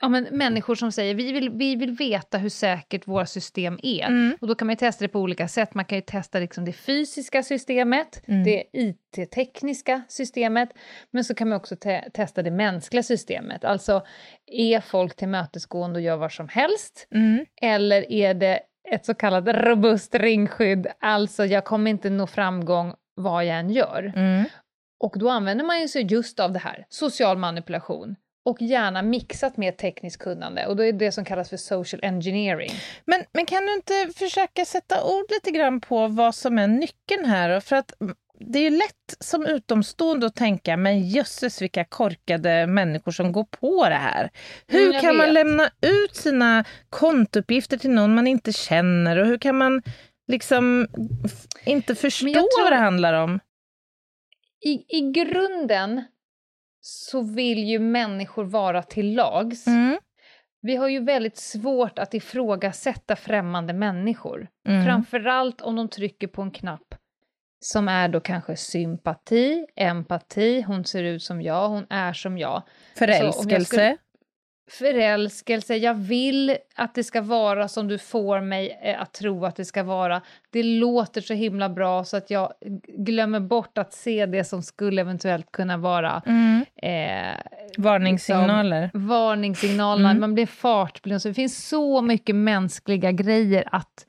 [0.00, 4.06] ja, men människor som säger vi vill, vi vill veta hur säkert våra system är.
[4.06, 4.36] Mm.
[4.40, 5.74] Och då kan man testa det på olika sätt.
[5.74, 8.44] Man kan ju testa liksom det fysiska systemet, Mm.
[8.44, 10.68] det IT-tekniska systemet,
[11.10, 13.64] men så kan man också te- testa det mänskliga systemet.
[13.64, 14.02] Alltså,
[14.46, 17.08] är folk tillmötesgående och gör vad som helst?
[17.14, 17.44] Mm.
[17.62, 18.60] Eller är det
[18.92, 24.12] ett så kallat robust ringskydd, alltså jag kommer inte nå framgång vad jag än gör.
[24.16, 24.44] Mm.
[25.00, 28.16] Och då använder man ju sig just av det här, social manipulation,
[28.48, 30.66] och gärna mixat med tekniskt kunnande.
[30.66, 32.70] Och då är det som kallas för social engineering.
[33.04, 37.24] Men, men kan du inte försöka sätta ord lite grann på vad som är nyckeln
[37.24, 37.60] här?
[37.60, 37.92] För att
[38.40, 43.44] det är ju lätt som utomstående att tänka, men jösses vilka korkade människor som går
[43.44, 44.30] på det här.
[44.66, 49.38] Hur Mm, kan man lämna ut sina kontouppgifter till någon man inte känner och hur
[49.38, 49.82] kan man
[50.28, 50.88] liksom
[51.64, 53.40] inte förstå tror- vad det handlar om?
[54.64, 56.02] I, I grunden
[56.88, 59.66] så vill ju människor vara till lags.
[59.66, 59.98] Mm.
[60.60, 64.48] Vi har ju väldigt svårt att ifrågasätta främmande människor.
[64.68, 64.84] Mm.
[64.86, 66.94] Framförallt om de trycker på en knapp
[67.60, 72.62] som är då kanske sympati, empati, hon ser ut som jag, hon är som jag.
[72.98, 73.64] Förälskelse.
[73.64, 73.96] skulle-
[74.70, 79.56] Förälskelse, jag vill att det ska vara som du får mig eh, att tro att
[79.56, 80.20] det ska vara.
[80.50, 82.52] Det låter så himla bra så att jag
[82.88, 86.64] glömmer bort att se det som skulle eventuellt kunna vara Mm.
[86.82, 87.36] eh,
[87.78, 88.90] Varningssignaler.
[88.94, 90.20] varningssignalerna, Mm.
[90.20, 91.22] man blir fartblind.
[91.22, 94.06] Så det finns så mycket mänskliga grejer att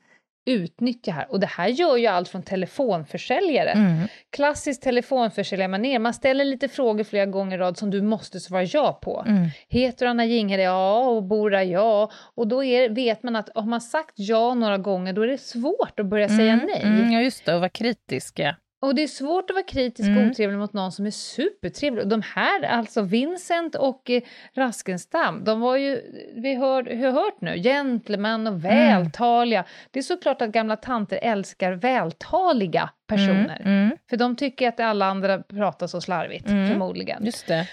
[0.50, 1.26] utnyttja här.
[1.30, 3.70] Och det här gör ju allt från telefonförsäljare.
[3.70, 4.08] Mm.
[4.30, 8.98] Klassiskt telefonförsäljarmanér, man ställer lite frågor flera gånger i rad som du måste svara ja
[9.02, 9.24] på.
[9.28, 9.48] Mm.
[9.68, 10.62] Heter Anna Jinghede?
[10.62, 10.98] Ja.
[11.08, 11.62] Och bor där?
[11.62, 12.10] Ja.
[12.34, 15.38] Och då är, vet man att har man sagt ja några gånger, då är det
[15.40, 16.66] svårt att börja säga Mm.
[16.66, 16.82] nej.
[16.82, 18.56] Mm, ja, just det, och vara kritiska.
[18.82, 20.30] Och det är svårt att vara kritisk och Mm.
[20.30, 22.02] otrevlig mot någon som är supertrevlig.
[22.04, 24.22] Och De här, alltså Vincent och eh,
[24.54, 26.00] Raskenstam, de var ju,
[26.36, 29.64] vi hör, har hört nu, gentlemän och vältaliga.
[29.90, 33.60] Det är såklart att gamla tanter älskar vältaliga personer.
[33.64, 33.72] Mm.
[33.84, 33.96] Mm.
[34.10, 36.68] För de tycker att alla andra pratar så slarvigt, Mm.
[36.70, 37.24] förmodligen.
[37.24, 37.68] Just det.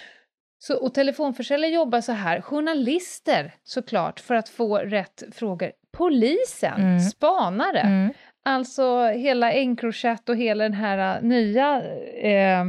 [0.59, 5.71] Så, och telefonförsäljare jobbar så här, journalister såklart, för att få rätt frågor.
[5.97, 6.99] Polisen, Mm.
[6.99, 7.79] spanare.
[7.79, 8.13] Mm.
[8.45, 11.83] Alltså hela Encrochat och hela den här äh, nya
[12.21, 12.65] eh,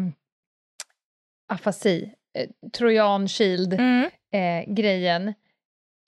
[1.48, 4.11] afasi, eh, Trojan Shield Mm.
[4.33, 5.35] eh, grejen.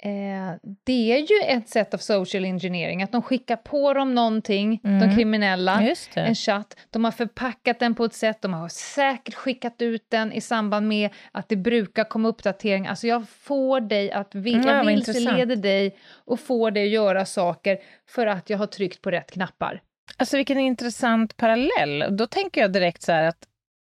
[0.03, 4.81] Eh, det är ju ett sätt av social engineering, att de skickar på dem någonting,
[4.83, 5.17] de Mm.
[5.17, 6.21] kriminella, Just det.
[6.21, 6.77] en chatt.
[6.91, 10.89] De har förpackat den på ett sätt, de har säkert skickat ut den i samband
[10.89, 12.91] med att det brukar komma uppdateringar.
[12.91, 17.79] Alltså jag får dig att, vi- Mm, vilseleder dig och får dig att göra saker
[18.09, 19.81] för att jag har tryckt på rätt knappar.
[20.17, 22.17] Alltså vilken intressant parallell.
[22.17, 23.47] Då tänker jag direkt så här att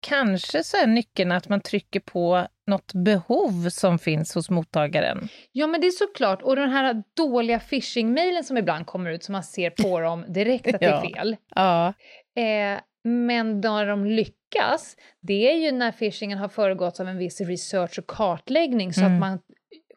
[0.07, 5.27] kanske så är nyckeln att man trycker på något behov som finns hos mottagaren.
[5.51, 6.41] Ja, men det är såklart.
[6.41, 10.67] Och den här dåliga phishing-mailen som ibland kommer ut, som man ser på dem direkt
[10.73, 11.35] att det är fel.
[11.55, 11.87] Ja.
[12.35, 17.41] Eh, men när de lyckas, det är ju när phishingen har föregåtts av en viss
[17.41, 19.13] research och kartläggning så Mm.
[19.13, 19.39] att man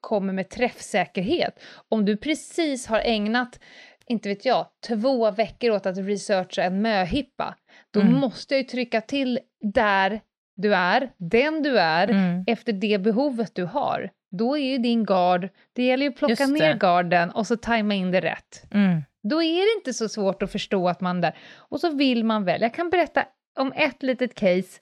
[0.00, 1.58] kommer med träffsäkerhet.
[1.88, 3.60] Om du precis har ägnat,
[4.06, 7.54] inte vet jag, två veckor åt att researcha en möhippa,
[7.90, 8.12] då Mm.
[8.14, 9.38] måste jag ju trycka till
[9.74, 10.20] där
[10.56, 12.44] du är, den du är, Mm.
[12.46, 14.10] efter det behovet du har.
[14.30, 17.94] Då är ju din gard, det gäller ju att plocka ner garden och så tajma
[17.94, 18.62] in det rätt.
[18.70, 19.02] Mm.
[19.22, 21.36] Då är det inte så svårt att förstå att man där...
[21.56, 22.62] Och så vill man väl.
[22.62, 23.24] Jag kan berätta
[23.58, 24.80] om ett litet case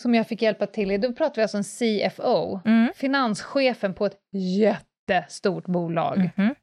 [0.00, 0.98] som jag fick hjälpa till i.
[0.98, 2.88] Då pratar vi alltså en CFO, Mm.
[2.94, 6.54] finanschefen på ett jättestort bolag, Mhm.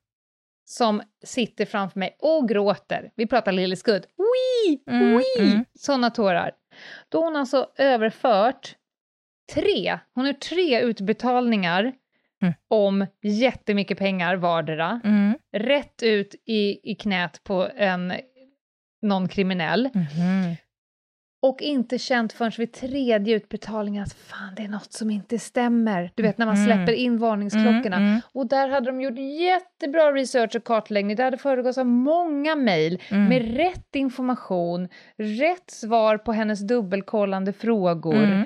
[0.65, 3.11] som sitter framför mig och gråter.
[3.15, 4.05] Vi pratar Lille Skudd.
[4.17, 4.83] Wii!
[4.89, 5.51] Mm, Wii!
[5.51, 5.65] mm.
[5.73, 6.51] Sådana tårar.
[7.09, 8.75] Då har hon alltså överfört
[9.53, 11.93] tre, hon har tre utbetalningar
[12.41, 12.53] Mm.
[12.67, 15.37] om jättemycket pengar vardera Mm.
[15.53, 18.13] rätt ut i, i knät på en,
[19.01, 20.55] någon kriminell Mhm.
[21.45, 26.11] Och inte känt förrän vid tredje utbetalningen att fan, det är något som inte stämmer.
[26.15, 26.65] Du vet när man Mm.
[26.65, 27.95] släpper in varningsklockorna.
[27.95, 31.15] Mm, mm, Och där hade de gjort jättebra research och kartläggning.
[31.15, 33.29] Det hade föregåtts av många mejl mm.
[33.29, 38.45] med rätt information, rätt svar på hennes dubbelkollande frågor.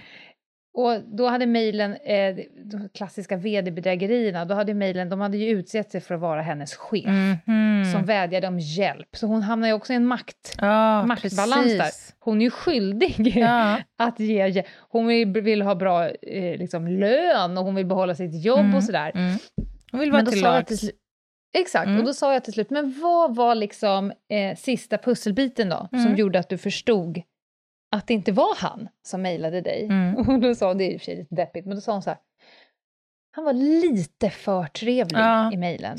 [0.77, 0.85] Mm.
[0.85, 5.91] Och då hade mejlen, eh, de klassiska vd-bedrägerierna, då hade mejlen, de hade ju utsett
[5.91, 7.05] sig för att vara hennes chef.
[7.45, 7.85] Mhm.
[7.93, 9.07] som vädjade om hjälp.
[9.15, 11.79] Så hon hamnar ju också i en makt, ja, maktbalans där.
[11.79, 12.15] precis.
[12.19, 13.77] Hon är ju skyldig Ja.
[13.97, 14.63] att ge.
[14.89, 18.75] Hon vill, vill ha bra eh, liksom, lön och hon vill behålla sitt jobb Mm,
[18.75, 19.11] och sådär.
[19.15, 19.37] Mm.
[19.91, 20.83] Hon vill vara till lags.
[21.57, 21.99] Exakt, Mm.
[21.99, 25.99] och då sa jag till slut, men vad var liksom eh, sista pusselbiten då, som
[25.99, 26.15] Mm.
[26.15, 27.21] gjorde att du förstod
[27.91, 29.83] att det inte var han som mejlade dig?
[29.85, 30.15] Mm.
[30.29, 31.91] Och då sa hon, det är i och för sig lite deppigt, men då sa
[31.91, 32.19] hon så här,
[33.31, 35.51] han var lite för trevlig Ja.
[35.53, 35.97] i mejlen.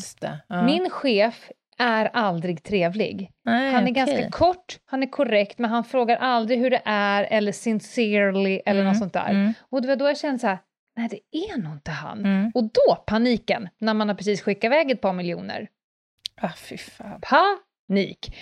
[0.49, 0.63] Ja.
[0.63, 3.31] Min chef är aldrig trevlig.
[3.45, 3.93] Nej, Han är okej.
[3.93, 8.81] ganska kort, han är korrekt, men han frågar aldrig hur det är eller sincerely eller
[8.81, 9.31] Mm, något sånt där.
[9.31, 9.53] Mm.
[9.61, 10.59] Och det var då jag kände så här,
[10.97, 12.19] nej det är nog inte han.
[12.19, 12.51] Mm.
[12.55, 15.69] Och då paniken, när man har precis skickat iväg ett par miljoner.
[16.43, 17.21] Ah, fy fan.
[17.21, 18.37] Panik!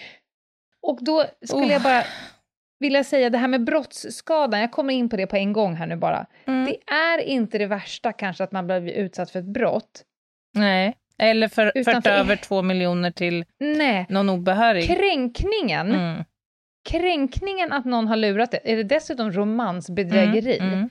[0.83, 1.73] Och då skulle Oh.
[1.73, 2.05] jag bara
[2.81, 5.87] vilja säga det här med brottsskadan, jag kommer in på det på en gång här
[5.87, 6.27] nu bara.
[6.47, 6.65] Mm.
[6.65, 10.03] Det är inte det värsta kanske att man blir utsatt för ett brott.
[10.55, 10.95] Nej.
[11.19, 14.87] Eller för, fört för- över två miljoner till Nej, någon obehörig.
[14.97, 16.25] kränkningen Mm.
[16.89, 20.59] kränkningen att någon har lurat dig, är det dessutom romansbedrägeri?
[20.59, 20.73] Mm.
[20.73, 20.91] Mm.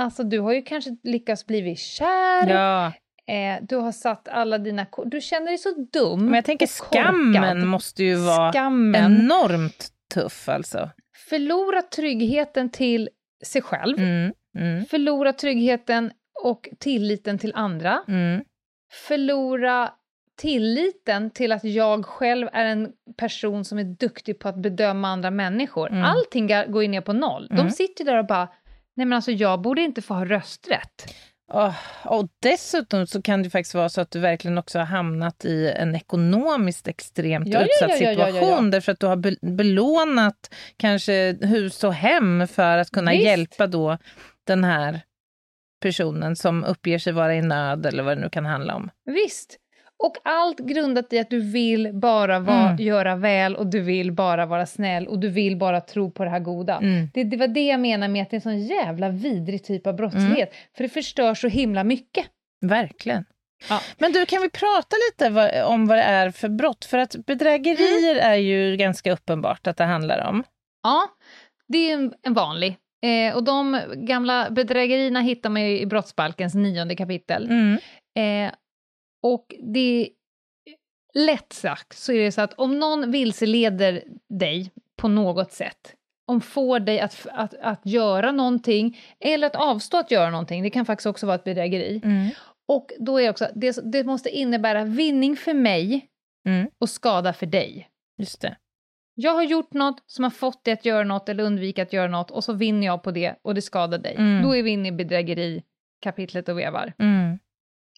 [0.00, 2.86] Alltså du har ju kanske lyckats bli kär, Ja,
[3.34, 7.04] eh, du har satt alla dina Du känner dig så dum men jag tänker korkad.
[7.04, 9.20] skammen måste ju vara Skammen.
[9.20, 10.90] enormt tuff alltså.
[11.28, 13.08] Förlora tryggheten till
[13.44, 14.32] sig själv, Mm.
[14.58, 14.84] Mm.
[14.84, 16.10] förlora tryggheten
[16.44, 18.44] och tilliten till andra, Mm.
[19.08, 19.90] förlora
[20.40, 25.30] tilliten till att jag själv är en person som är duktig på att bedöma andra
[25.30, 25.90] människor.
[25.90, 26.02] Mm.
[26.04, 27.46] Allting går ju ner på noll.
[27.48, 27.70] De Mm.
[27.70, 28.48] sitter där och bara,
[28.94, 31.14] nej men alltså jag borde inte få ha rösträtt.
[31.52, 35.44] Åh, och dessutom så kan det faktiskt vara så att du verkligen också har hamnat
[35.44, 38.32] i en ekonomiskt extremt Ja, utsatt ja, ja, ja, ja.
[38.32, 43.24] situation därför att du har be- belånat kanske hus och hem för att kunna Visst.
[43.24, 43.98] hjälpa då
[44.46, 45.00] den här
[45.82, 48.90] personen som uppger sig vara i nöd eller vad det nu kan handla om.
[49.04, 49.56] Visst.
[49.98, 52.76] Och allt grundat i att du vill bara vara, Mm.
[52.84, 56.30] göra väl och du vill bara vara snäll och du vill bara tro på det
[56.30, 56.78] här goda.
[56.82, 57.08] Mm.
[57.14, 59.86] Det, det var det jag menar med att det är en sån jävla vidrig typ
[59.86, 60.54] av brottslighet.
[60.76, 62.26] För det förstör så himla mycket.
[62.66, 63.24] Verkligen.
[63.68, 63.80] Ja.
[63.98, 66.84] Men du, kan vi prata lite vad, om vad det är för brott?
[66.84, 68.32] För att bedrägerier Mm.
[68.32, 70.42] är ju ganska uppenbart att det handlar om.
[70.82, 71.02] Ja,
[71.68, 72.76] det är en, en vanlig.
[73.06, 77.44] Eh, och de gamla bedrägerierna hittar man ju i brottsbalkens nionde kapitel.
[77.50, 77.78] Mm.
[78.46, 78.52] Eh,
[79.34, 80.08] och det är
[81.26, 85.94] lätt sagt så är det så att om någon vilseleder dig på något sätt,
[86.26, 90.70] om får dig att, att, att göra någonting eller att avstå att göra någonting, det
[90.70, 92.00] kan faktiskt också vara ett bedrägeri.
[92.04, 92.28] Mm.
[92.68, 96.08] Och då är också, det, det måste innebära vinning för mig
[96.46, 96.70] Mm.
[96.78, 97.88] och skada för dig.
[98.18, 98.56] Just det.
[99.14, 102.08] Jag har gjort något som har fått dig att göra något eller undvika att göra
[102.08, 104.14] något och så vinner jag på det och det skadar dig.
[104.18, 104.42] Mm.
[104.42, 105.62] Då är vi inne i bedrägeri
[106.00, 106.92] kapitlet och vevar.
[106.98, 107.38] Mm.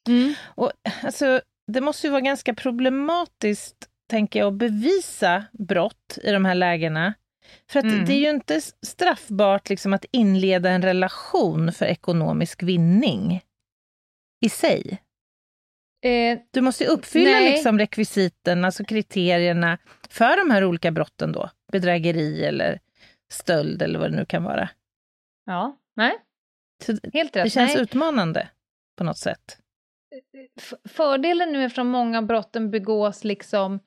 [0.09, 0.35] Mm.
[0.45, 1.41] Och, alltså,
[1.73, 3.77] det måste ju vara ganska problematiskt,
[4.11, 7.15] tänker jag, att bevisa brott i de här lägena.
[7.71, 8.05] För att Mm.
[8.05, 13.43] det är ju inte straffbart liksom, att inleda en relation för ekonomisk vinning
[14.45, 15.03] i sig.
[16.05, 17.51] Eh, Du måste ju uppfylla Nej.
[17.53, 21.51] liksom rekvisiten, alltså kriterierna för de här olika brotten då.
[21.73, 22.81] Bedrägeri eller
[23.33, 24.69] stöld eller vad det nu kan vara.
[25.47, 26.19] ja, nej,
[26.87, 27.45] Så helt rätt.
[27.45, 27.83] det känns nej.
[27.83, 28.49] utmanande
[28.99, 29.59] på något sätt.
[30.89, 33.81] Fördelen nu eftersom många brotten begås liksom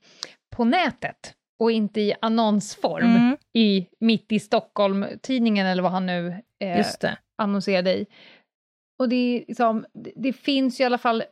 [0.56, 6.28] på nätet och inte i annonsform Mm, i Mitt i Stockholm-tidningen eller vad han nu
[6.60, 6.78] eh,
[7.38, 8.06] annonserade i.
[9.00, 11.24] Och det, liksom, det, finns ju i alla fall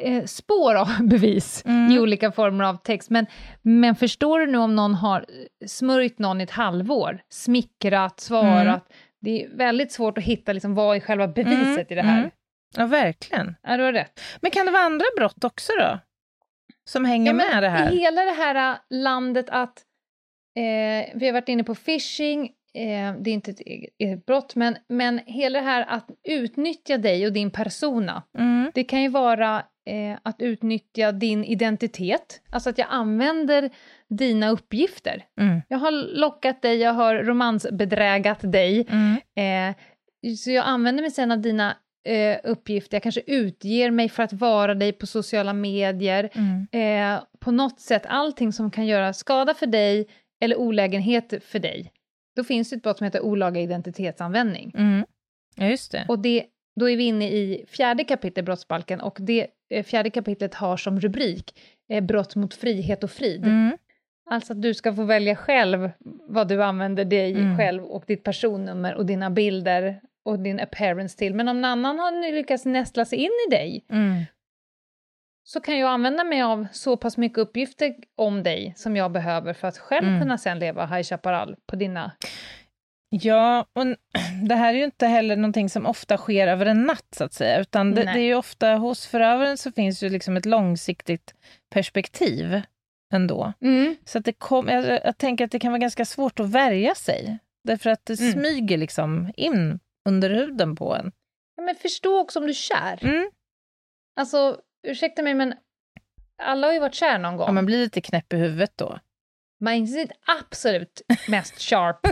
[0.00, 1.92] eh, spår av bevis Mm.
[1.92, 3.10] i olika former av text.
[3.10, 3.26] Men,
[3.62, 5.26] men förstår du nu om någon har
[5.66, 10.96] smörjt någon i ett halvår, smickrat, svarat, det är väldigt svårt att hitta liksom, vad
[10.96, 12.30] är själva beviset i det här.
[12.76, 13.56] Ja, verkligen.
[13.62, 14.20] Ja, du har rätt.
[14.40, 15.98] Men kan det vara andra brott också då?
[16.84, 17.90] Som hänger Ja, med det här?
[17.92, 19.78] Hela det här äh, landet att,
[20.56, 24.54] eh, vi har varit inne på phishing, eh, det är inte ett eget, eget brott,
[24.54, 29.08] men, men hela det här att utnyttja dig och din persona, Mm, det kan ju
[29.08, 29.56] vara
[29.90, 33.70] eh, att utnyttja din identitet, alltså att jag använder
[34.08, 35.24] dina uppgifter.
[35.40, 39.16] mm, Jag har lockat dig, jag har romansbedrägat dig, mm,
[39.70, 39.76] eh,
[40.36, 44.32] så jag använder mig sen av dina eh, uppgifter, jag kanske utger mig för att
[44.32, 46.66] vara dig på sociala medier, mm.
[47.16, 50.06] eh, på något sätt allting som kan göra skada för dig
[50.40, 51.92] eller olägenhet för dig.
[52.36, 54.74] Då finns det ett brott som heter olaga identitetsanvändning.
[54.78, 55.04] Mm.
[55.56, 56.04] Ja, just det.
[56.08, 56.44] Och det,
[56.80, 61.00] då är vi inne i fjärde kapitlet brottsbalken och det eh, fjärde kapitlet har som
[61.00, 61.58] rubrik
[61.88, 63.44] eh, brott mot frihet och frid.
[63.44, 63.76] Mm,
[64.30, 65.90] Alltså att du ska få välja själv
[66.28, 67.58] vad du använder dig Mm.
[67.58, 71.34] själv och ditt personnummer och dina bilder och din appearance till.
[71.34, 74.22] Men om någon annan har lyckats nästla sig in i dig mm.
[75.44, 79.52] så kan jag använda mig av så pass mycket uppgifter om dig som jag behöver
[79.52, 80.20] för att själv Mm.
[80.20, 82.12] kunna sen leva High Chaparral på dina...
[83.12, 83.84] Ja, och
[84.48, 87.32] det här är ju inte heller någonting som ofta sker över en natt, så att
[87.32, 91.34] säga, utan det, det är ju ofta hos förövaren så finns ju liksom ett långsiktigt
[91.70, 92.62] perspektiv
[93.12, 93.52] ändå.
[94.04, 96.94] Så att det kom, jag, jag tänker att det kan vara ganska svårt att värja
[96.94, 98.32] sig, därför att det Mm.
[98.32, 101.12] smyger liksom in under huden på en.
[101.56, 102.98] Ja, men förstå också om du är kär.
[103.04, 103.30] Mm.
[104.20, 105.54] Alltså, ursäkta mig, men
[106.42, 107.46] alla har ju varit kär någon gång.
[107.46, 108.98] Ja, man blir lite knäpp i huvudet då.
[109.60, 112.06] Man är inte sitt absolut mest sharp,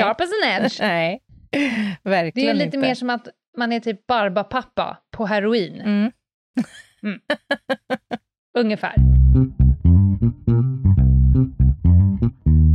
[0.00, 0.80] sharp as an edge.
[0.80, 2.78] Nej, Det är verkligen ju lite inte.
[2.78, 6.12] mer som att man är typ Barbapappa på heroin, Mm.
[8.58, 8.94] ungefär.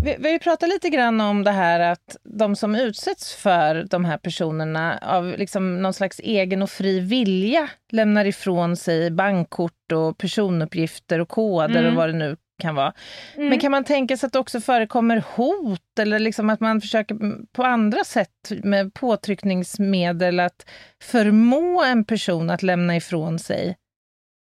[0.03, 4.17] Vi, vi pratat lite grann om det här att de som utsätts för de här
[4.17, 11.19] personerna av liksom någon slags egen och fri vilja lämnar ifrån sig bankkort och personuppgifter
[11.19, 11.87] och koder Mm.
[11.87, 12.93] och vad det nu kan vara.
[13.35, 17.17] Men kan man tänka sig att det också förekommer hot eller liksom att man försöker
[17.53, 20.69] på andra sätt med påtryckningsmedel att
[21.03, 23.77] förmå en person att lämna ifrån sig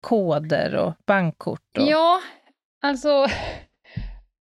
[0.08, 1.77] koder och bankkort?
[1.77, 1.88] Och...
[1.88, 2.21] Ja,
[2.82, 3.27] alltså...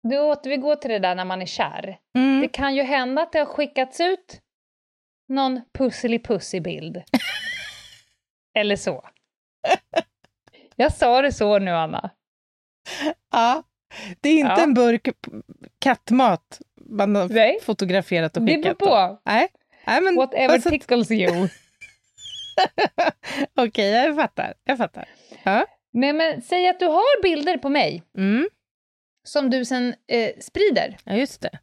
[0.10, 1.98] Du återgår till det där när man är kär.
[2.16, 2.42] Mm.
[2.42, 4.42] Det kan ju hända att det har skickats ut
[5.30, 7.04] någon pusselipussig-bild.
[8.58, 9.10] Eller så.
[10.76, 12.10] Jag sa det så nu, Anna.
[13.32, 13.64] Ja,
[14.22, 14.64] det är inte Ja.
[14.64, 15.08] en burk
[15.80, 17.60] kattmat man har Nej.
[17.62, 18.78] fotograferat och Det beror skickat.
[18.78, 19.20] på.
[19.26, 19.48] Nej,
[19.88, 21.48] Nej men Whatever alltså, tickles you.
[23.56, 24.54] Okej, jag fattar.
[24.64, 25.06] Jag fattar.
[25.92, 28.50] Nej, men säg att du har bilder på mig Mm.
[29.28, 30.98] Som du sen eh, sprider.
[31.04, 31.60] Ja, just det.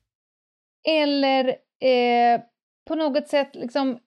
[0.89, 1.49] Eller
[1.81, 2.41] eh,
[2.87, 3.99] på något sätt liksom eh,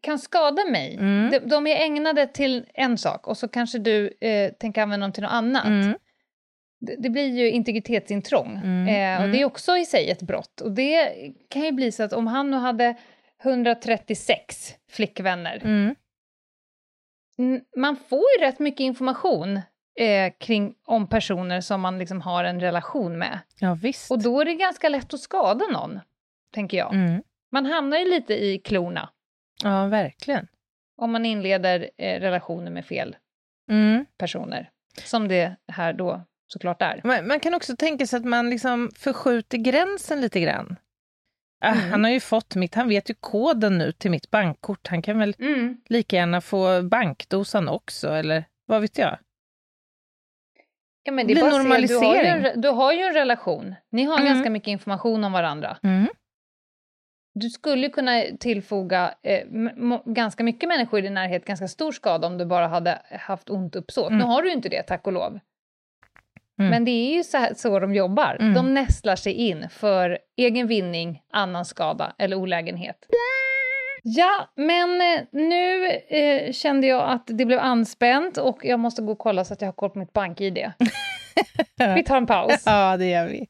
[0.00, 0.94] kan skada mig.
[0.94, 1.30] Mm.
[1.30, 5.12] De, de är ägnade till en sak och så kanske du eh, tänker använda dem
[5.12, 5.66] till något annat.
[5.66, 5.94] Mm.
[6.80, 8.60] Det, det blir ju integritetsintrång.
[8.64, 9.32] Mm, Eh, och mm.
[9.32, 10.60] det är också i sig ett brott.
[10.60, 11.12] Och det
[11.48, 12.96] kan ju bli så att om han nu hade
[13.42, 15.94] 136 flickvänner, Mm.
[17.76, 19.60] man får ju rätt mycket information
[20.00, 23.38] eh, kring, om personer som man liksom har en relation med.
[23.58, 24.10] Ja, visst.
[24.10, 26.00] Och då är det ganska lätt att skada någon,
[26.54, 26.94] tänker jag.
[26.94, 27.22] Mm.
[27.52, 29.08] Man hamnar ju lite i klorna
[29.62, 30.46] Ja, verkligen.
[30.96, 33.16] om man inleder eh, relationer med fel
[33.70, 34.06] Mm.
[34.18, 34.70] personer.
[35.04, 37.00] Som det här då såklart är.
[37.04, 40.76] Man, man kan också tänka sig att man liksom förskjuter gränsen lite grann.
[41.60, 41.90] Ah, Mm.
[41.90, 44.86] Han har ju fått mitt, han vet ju koden nu till mitt bankkort.
[44.88, 45.76] Han kan väl Mm.
[45.88, 49.18] lika gärna få bankdosan också, eller vad vet jag?
[51.04, 52.60] Ja, men det blir se, du, har en, normalisering.
[52.62, 53.74] du har ju en relation.
[53.92, 54.32] Ni har Mm.
[54.32, 55.76] ganska mycket information om varandra.
[55.82, 56.06] Mm.
[57.34, 59.42] Du skulle kunna tillfoga eh,
[60.04, 63.76] ganska mycket människor i din närhet ganska stor skada om du bara hade haft ont
[63.76, 64.06] uppsåt.
[64.10, 64.18] Mm.
[64.18, 65.40] Nu har du ju inte det, tack och lov.
[66.58, 66.70] Mm.
[66.70, 68.36] Men det är ju så, här, så de jobbar.
[68.40, 68.54] Mm.
[68.54, 72.96] De nästlar sig in för egen vinning, annan skada eller olägenhet.
[74.06, 79.12] Ja, men eh, nu eh, kände jag att det blev anspänt och jag måste gå
[79.12, 80.72] och kolla så att jag har koll på mitt bank-id.
[81.94, 82.62] vi tar en paus.
[82.66, 83.46] Ja, det gör vi.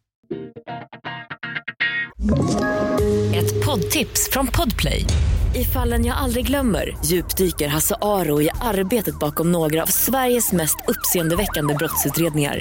[3.39, 5.05] Ett poddtips från Podplay.
[5.55, 10.77] I fallen jag aldrig glömmer djupdyker Hasse Aro i arbetet bakom några av Sveriges mest
[10.89, 12.61] uppseendeväckande brottsutredningar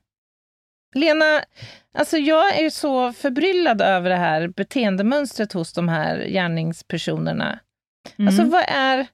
[0.93, 1.43] Lena,
[1.93, 7.59] alltså jag är så förbryllad över det här beteendemönstret hos de här gärningspersonerna.
[8.17, 8.27] Mm.
[8.27, 9.07] Alltså vad är...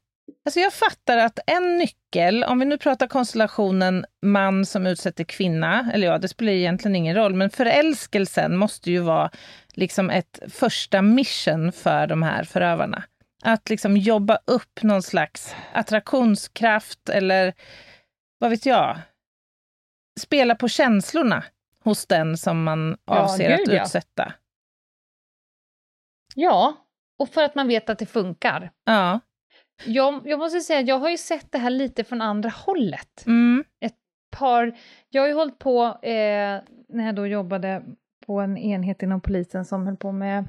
[0.45, 5.91] Alltså jag fattar att en nyckel, om vi nu pratar konstellationen man som utsätter kvinna,
[5.93, 9.31] eller ja, det spelar egentligen ingen roll, men förälskelsen måste ju vara
[9.73, 13.03] liksom ett första mission för de här förövarna.
[13.43, 17.53] Att liksom jobba upp någon slags attraktionskraft eller
[18.39, 18.97] vad vet jag,
[20.19, 21.43] spela på känslorna
[21.87, 24.33] hos den som man avser ja, gud, att utsätta.
[26.35, 26.77] Ja.
[27.19, 28.71] och för att man vet att det funkar.
[28.85, 29.19] Ja.
[29.85, 33.23] Jag, jag måste säga, jag har ju sett det här lite från andra hållet.
[33.25, 33.63] Mm.
[33.79, 33.95] Ett
[34.37, 34.77] par,
[35.09, 37.83] jag har ju hållit på, eh, när jag då jobbade
[38.25, 40.45] på en enhet inom polisen som höll på med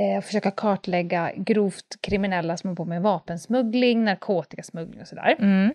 [0.00, 5.36] eh, att försöka kartlägga grovt kriminella som håller på med vapensmuggling, narkotikasmuggling och sådär.
[5.38, 5.74] Mm.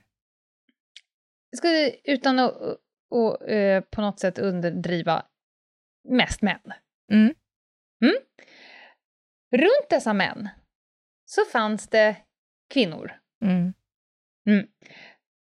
[1.58, 1.68] Ska,
[2.04, 2.54] utan att
[3.12, 5.26] och eh, på något sätt underdriva
[6.10, 6.74] mest män.
[7.12, 7.34] Mm.
[8.04, 8.16] Mm.
[9.52, 10.50] Runt dessa män
[11.26, 12.16] så fanns det
[12.74, 13.12] kvinnor.
[13.44, 13.74] Mm.
[14.50, 14.68] Mm.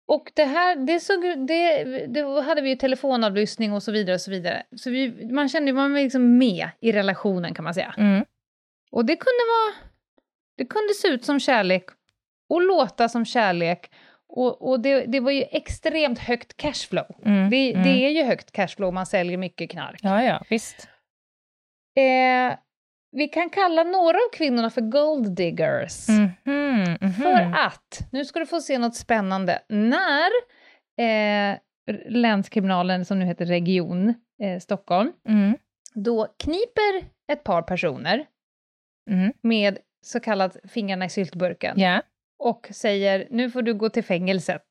[0.08, 4.22] Och det här, det såg, det, det hade vi ju telefonavlyssning och så vidare och
[4.22, 4.64] så vidare.
[4.76, 7.96] Så vi, man kände man var liksom med i relationen kan man säga.
[7.98, 8.26] Mm.
[8.92, 9.90] Och det kunde vara,
[10.58, 11.86] det kunde se ut som kärlek
[12.50, 13.92] och låta som kärlek
[14.32, 17.06] och, och det, det, var ju extremt högt cashflow.
[17.26, 17.84] Mm, det, mm.
[17.84, 20.00] det, är ju högt cashflow om man säljer mycket knark.
[20.04, 20.90] Ja, ja, visst.
[21.98, 22.58] Eh,
[23.12, 26.10] vi kan kalla några av kvinnorna för gold diggers.
[26.10, 27.14] Mm.
[27.14, 30.30] För att, nu ska du få se något spännande, när
[30.98, 31.58] eh,
[32.10, 34.14] länskriminalen, som nu heter Region
[34.44, 35.58] eh, Stockholm, mm.
[35.94, 38.26] då kniper ett par personer
[39.10, 39.34] mm.
[39.42, 41.80] med så kallat fingrarna i syltburken.
[41.80, 42.02] Yeah
[42.42, 44.64] och säger nu får du gå till fängelset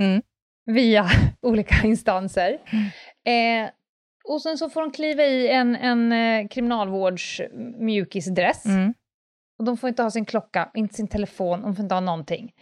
[0.66, 1.06] via
[1.42, 2.58] olika instanser.
[3.26, 3.70] Eh,
[4.28, 8.66] och sen så får de kliva i en, en eh, kriminalvårdsmjukisdress.
[8.66, 8.94] Mm.
[9.58, 12.52] Och de får inte ha sin klocka, inte sin telefon, de får inte ha någonting.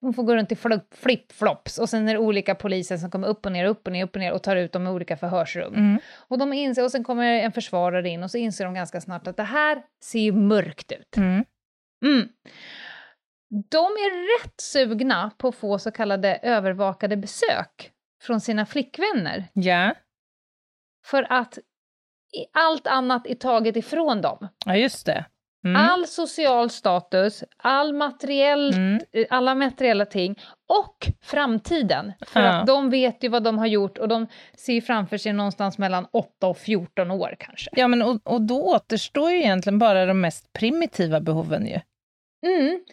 [0.00, 3.46] De får gå runt i flip-flops och sen är det olika poliser som kommer upp
[3.46, 5.74] och ner, upp och ner, upp och ner och tar ut dem i olika förhörsrum.
[5.74, 5.98] Mm.
[6.28, 9.26] Och, de inser, och sen kommer en försvarare in och så inser de ganska snart
[9.26, 11.16] att det här ser ju mörkt ut.
[11.16, 11.44] Mm.
[13.70, 17.90] De är rätt sugna på att få så kallade övervakade besök
[18.22, 19.44] från sina flickvänner.
[19.52, 19.94] Ja.
[21.04, 21.58] För att
[22.52, 24.48] allt annat är taget ifrån dem.
[24.66, 25.24] Ja, just det.
[25.64, 25.76] Mm.
[25.76, 29.00] All social status, all materiell, mm.
[29.30, 32.12] Alla materiella ting och framtiden.
[32.26, 32.48] För ja.
[32.48, 34.26] att de vet ju vad de har gjort och de
[34.56, 37.70] ser framför sig någonstans mellan 8 och 14 år kanske.
[37.72, 41.80] Ja, men och, och då återstår ju egentligen bara de mest primitiva behoven ju.
[42.46, 42.84] Mm.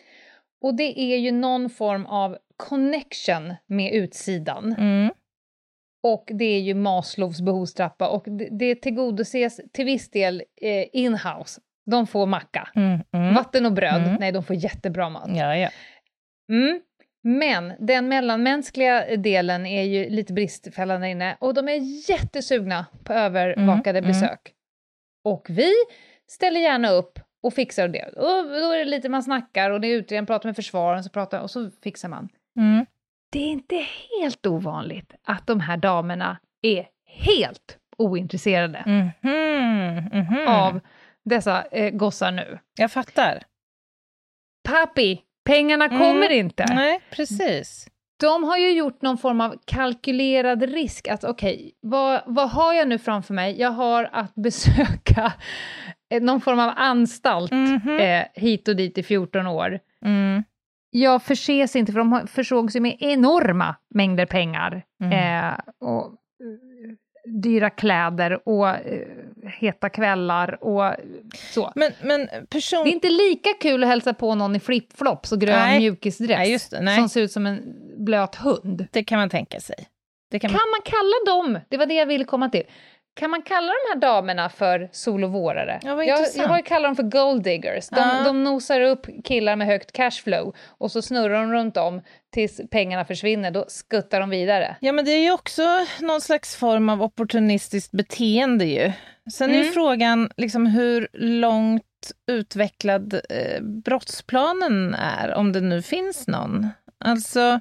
[0.61, 4.75] Och det är ju någon form av connection med utsidan.
[4.77, 5.13] Mm.
[6.03, 11.61] Och det är ju Maslows behovstrappa och det, det tillgodoses till viss del eh, in-house.
[11.85, 12.69] De får macka.
[12.75, 13.33] Mm, mm.
[13.33, 14.15] Vatten och bröd, Mm.
[14.19, 15.29] nej de får jättebra mat.
[15.35, 15.69] Ja, ja.
[16.51, 16.81] Mm.
[17.23, 23.13] Men den mellanmänskliga delen är ju lite bristfällan där inne och de är jättesugna på
[23.13, 24.11] övervakade mm.
[24.11, 24.53] besök.
[25.23, 25.71] Och vi
[26.27, 28.05] ställer gärna upp och fixar det.
[28.15, 31.09] Och då är det lite man snackar och det är utredaren pratar med försvararen så
[31.09, 32.29] pratar, och så fixar man.
[32.57, 32.85] Mm.
[33.31, 33.85] Det är inte
[34.21, 40.47] helt ovanligt att de här damerna är helt ointresserade Mhm, mhm.
[40.47, 40.79] av
[41.25, 42.59] dessa eh, gossar nu.
[42.77, 43.43] Jag fattar.
[44.69, 45.97] Papi, pengarna Mm.
[45.99, 46.65] kommer inte.
[46.73, 47.87] Nej, precis.
[48.19, 52.87] De har ju gjort någon form av kalkylerad risk att okej, vad, vad har jag
[52.87, 53.59] nu framför mig?
[53.59, 55.33] Jag har att besöka
[56.19, 57.99] någon form av anstalt Mhm.
[57.99, 59.79] eh, hit och dit i 14 år.
[60.05, 60.43] Mm.
[60.89, 64.83] Jag förses inte, för de försågs ju med enorma mängder pengar.
[65.03, 65.13] Mm.
[65.49, 66.11] Eh, och eh,
[67.25, 69.07] dyra kläder och eh,
[69.59, 70.95] heta kvällar och
[71.53, 71.71] Så.
[71.75, 72.83] Men, men person...
[72.83, 75.79] Det är inte lika kul att hälsa på någon i flipflops och grön Nej.
[75.79, 76.95] mjukisdress Nej, just det, nej.
[76.95, 77.59] som ser ut som en
[77.97, 78.87] blöt hund.
[78.91, 79.75] Det kan man tänka sig.
[80.31, 80.49] Kan man...
[80.51, 82.63] Kan man kalla dem, det var det jag ville komma till,
[83.13, 85.79] kan man kalla de här damerna för sol och vårare?
[85.83, 87.89] Ja, jag, jag har ju kallat dem för gold diggers.
[87.89, 88.23] De, Ja.
[88.25, 92.01] de nosar upp killar med högt cashflow och så snurrar de runt om
[92.33, 94.75] tills pengarna försvinner, då skuttar de vidare.
[94.79, 95.63] Ja, men det är ju också
[95.99, 98.91] någon slags form av opportunistiskt beteende ju.
[99.33, 99.73] Sen är ju Mm.
[99.73, 101.83] frågan liksom hur långt
[102.31, 106.67] utvecklad eh, brottsplanen är, om det nu finns någon.
[107.05, 107.59] Alltså,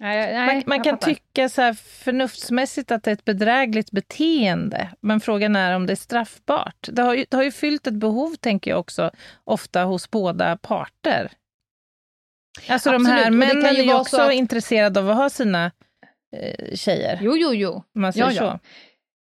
[0.00, 4.88] Nej, nej, man, man kan tycka så här förnuftsmässigt att det är ett bedrägligt beteende,
[5.00, 6.88] men frågan är om det är straffbart.
[6.92, 9.10] Det har ju, det har ju fyllt ett behov, tänker jag också,
[9.44, 11.32] ofta hos båda parter.
[12.68, 15.10] Alltså de Absolut, här det kan männen ju är ju också så att- intresserade av
[15.10, 15.70] att ha sina
[16.36, 17.82] eh, tjejer, Jo, jo, jo.
[17.94, 18.58] man säger Ja, ja.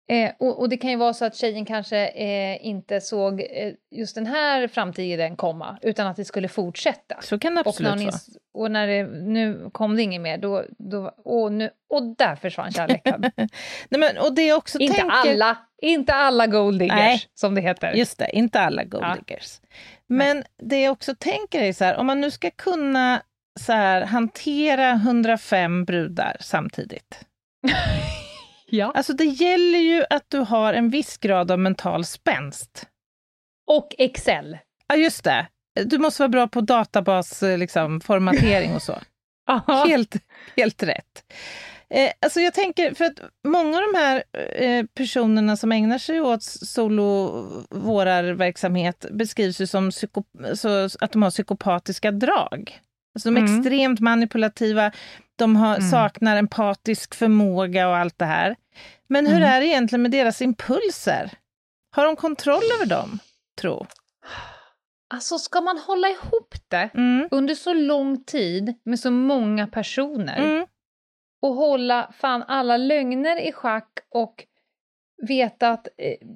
[0.09, 0.13] så.
[0.13, 3.73] Eh, och, och det kan ju vara så att tjejen kanske eh, inte såg eh,
[3.91, 7.21] just den här framtiden komma, utan att det skulle fortsätta.
[7.21, 8.11] Så kan det absolut vara.
[8.53, 12.71] Och när det, nu kom det inget mer, då, då, och, nu, och där försvann
[12.71, 13.21] kärleken.
[13.89, 15.31] Nej, men, och det också inte tänker...
[15.33, 17.23] alla, inte alla gold diggers, Nej.
[17.33, 17.93] som det heter.
[17.93, 19.37] Just det, inte alla gold Ja.
[20.07, 23.21] Men det jag också tänker är så här, om man nu ska kunna
[23.59, 27.25] så här, hantera 105 brudar samtidigt.
[28.73, 28.91] Ja.
[28.95, 32.87] Alltså det gäller ju att du har en viss grad av mental spänst.
[33.67, 34.57] Och Excel.
[34.87, 35.47] Ja, just det.
[35.85, 38.97] Du måste vara bra på databas, eh, liksom, formatering och så.
[39.87, 40.15] Helt,
[40.55, 41.33] helt rätt.
[41.89, 44.23] Eh, alltså jag tänker, för att många av de här
[44.55, 50.23] eh, personerna som ägnar sig åt solo-vårarverksamhet beskrivs ju som psyko,
[50.55, 52.79] så, att de har psykopatiska drag.
[53.15, 53.59] Alltså de är Mm.
[53.59, 54.91] extremt manipulativa,
[55.35, 55.89] de har, Mm.
[55.89, 58.55] saknar empatisk förmåga och allt det här.
[59.09, 59.49] Men hur Mm.
[59.49, 61.31] är det egentligen med deras impulser?
[61.95, 63.19] Har de kontroll över dem,
[63.61, 63.85] tro?
[65.13, 67.27] Alltså, ska man hålla ihop det Mm.
[67.31, 70.65] under så lång tid med så många personer Mm.
[71.41, 74.45] och hålla fan alla lögner i schack och
[75.27, 76.27] veta att eh,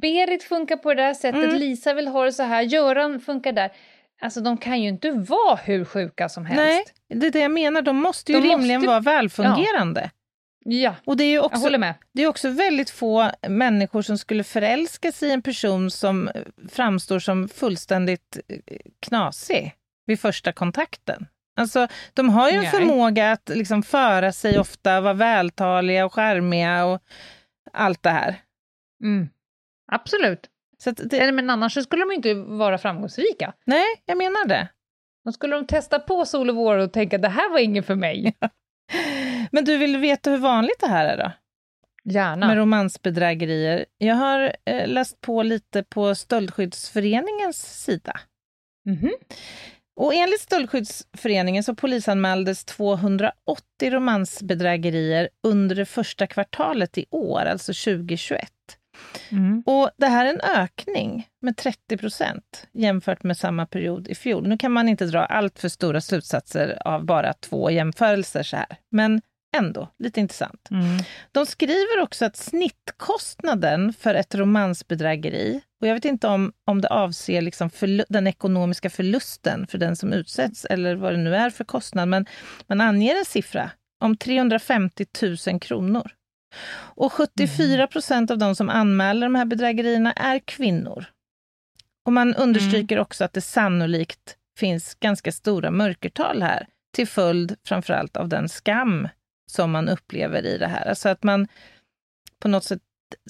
[0.00, 1.56] Berit funkar på det där sättet, Mm.
[1.56, 3.72] Lisa vill ha det så här, Göran funkar där.
[4.20, 6.92] Alltså de kan ju inte vara hur sjuka som helst.
[7.08, 7.82] Nej, det är det jag menar.
[7.82, 10.00] De måste ju De måste rimligen ju- vara välfungerande.
[10.00, 10.10] Ja,
[11.04, 11.94] Och det är ju jag också, håller med.
[12.12, 16.30] det är också väldigt få människor som skulle förälska sig i en person som
[16.68, 19.74] framstår som fullständigt eh, knasig
[20.06, 21.26] vid första kontakten.
[21.56, 22.70] Alltså, de har ju en Nej.
[22.70, 27.02] förmåga att liksom föra sig ofta, vara vältaliga och charmiga och
[27.72, 28.36] allt det här.
[29.04, 29.28] Mm.
[29.92, 30.48] Absolut.
[30.78, 33.52] Så det, men annars så skulle de inte vara framgångsrika.
[33.66, 34.68] nej, jag menar det.
[35.24, 37.94] Då skulle de testa på sol och vår och tänka det här var inget för
[37.94, 38.36] mig.
[39.50, 41.32] Men du vill veta hur vanligt det här är då?
[42.04, 42.46] Gärna.
[42.46, 43.84] med romansbedrägerier.
[43.98, 48.20] Jag har eh, läst på lite på Stöldskyddsföreningens sida.
[48.86, 49.10] Mhm.
[49.96, 53.34] Och enligt Stöldskyddsföreningen så polisanmäldes 280
[53.82, 58.48] romansbedrägerier under det första kvartalet i år, alltså 2021.
[59.30, 59.62] Mm.
[59.66, 64.48] Och det här är en ökning med 30 procent jämfört med samma period i fjol.
[64.48, 68.76] Nu kan man inte dra allt för stora slutsatser av bara två jämförelser så här,
[68.90, 69.20] men
[69.56, 70.68] ändå lite intressant.
[70.70, 70.98] Mm.
[71.32, 76.88] De skriver också att snittkostnaden för ett romansbedrägeri, och jag vet inte om, om det
[76.88, 77.70] avser liksom
[78.08, 82.26] den ekonomiska förlusten för den som utsätts, eller vad det nu är för kostnad, men
[82.66, 83.70] man anger en siffra
[84.04, 85.06] om 350
[85.46, 86.10] 000 kronor.
[86.74, 91.04] Och 74 procent av de som anmäler de här bedrägerierna är kvinnor.
[92.06, 98.16] Och man understryker också att det sannolikt finns ganska stora mörkertal här, till följd framförallt
[98.16, 99.08] av den skam
[99.52, 100.88] som man upplever i det här.
[100.88, 101.48] Alltså att man
[102.38, 102.80] på något sätt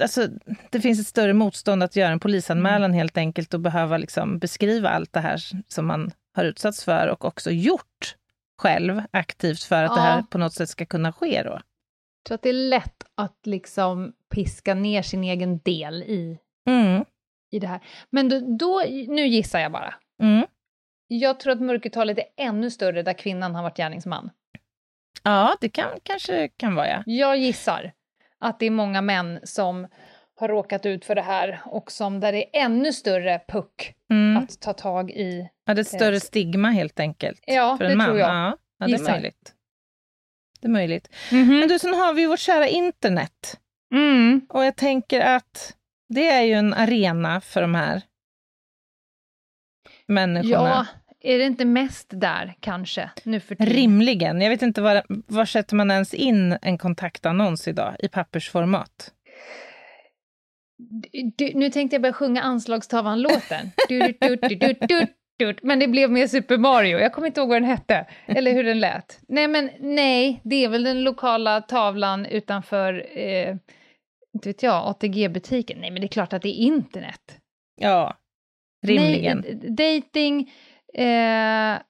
[0.00, 0.28] Alltså,
[0.70, 4.88] det finns ett större motstånd att göra en polisanmälan helt enkelt och behöva liksom beskriva
[4.88, 8.16] allt det här som man har utsatts för och också gjort
[8.58, 9.94] själv aktivt för att Ja.
[9.94, 11.42] det här på något sätt ska kunna ske.
[11.42, 11.50] Då.
[11.50, 11.62] Jag
[12.26, 17.04] tror att det är lätt att liksom piska ner sin egen del i, Mm,
[17.50, 17.80] i det här.
[18.10, 19.94] Men då, då, nu gissar jag bara.
[20.22, 20.46] mm.
[21.08, 24.30] Jag tror att mörkertalet är ännu större där kvinnan har varit gärningsman.
[25.22, 27.02] Ja, det kan, kanske kan vara, ja.
[27.06, 27.92] Jag gissar
[28.38, 29.88] att det är många män som
[30.40, 34.36] har råkat ut för det här och som där det är ännu större puck Mm.
[34.42, 35.48] att ta tag i.
[35.64, 35.74] ja.
[35.74, 37.40] Det är ett större stigma helt enkelt.
[37.46, 38.06] Ja, för en det man.
[38.06, 38.28] tror jag.
[38.30, 39.54] Ja, ja, det är möjligt.
[40.60, 41.08] Det är möjligt.
[41.32, 41.58] Mhm.
[41.60, 43.60] Men du, sen har vi ju vårt kära internet.
[43.94, 44.46] Mm.
[44.48, 45.76] Och jag tänker att
[46.08, 48.02] det är ju en arena för de här
[50.06, 50.86] människorna.
[50.86, 50.86] Ja,
[51.24, 53.74] är det inte mest där kanske nu för tiden?
[53.74, 54.40] Rimligen.
[54.40, 59.12] Jag vet inte var, var sätter man ens in en kontaktannons idag i pappersformat?
[61.36, 63.70] Du, nu tänkte jag börja sjunga Anslagstavlan-låten.
[65.62, 66.98] Men det blev mer Super Mario.
[66.98, 69.20] Jag kommer inte ihåg vad den hette, eller hur den lät.
[69.28, 73.56] Nej, men nej, det är väl den lokala tavlan utanför, eh,
[74.34, 75.78] inte vet jag, ATG-butiken.
[75.80, 77.38] Nej, men det är klart att det är internet.
[77.80, 78.16] Ja,
[78.86, 79.44] rimligen.
[79.62, 80.52] Nej, dating,
[80.94, 81.80] eh,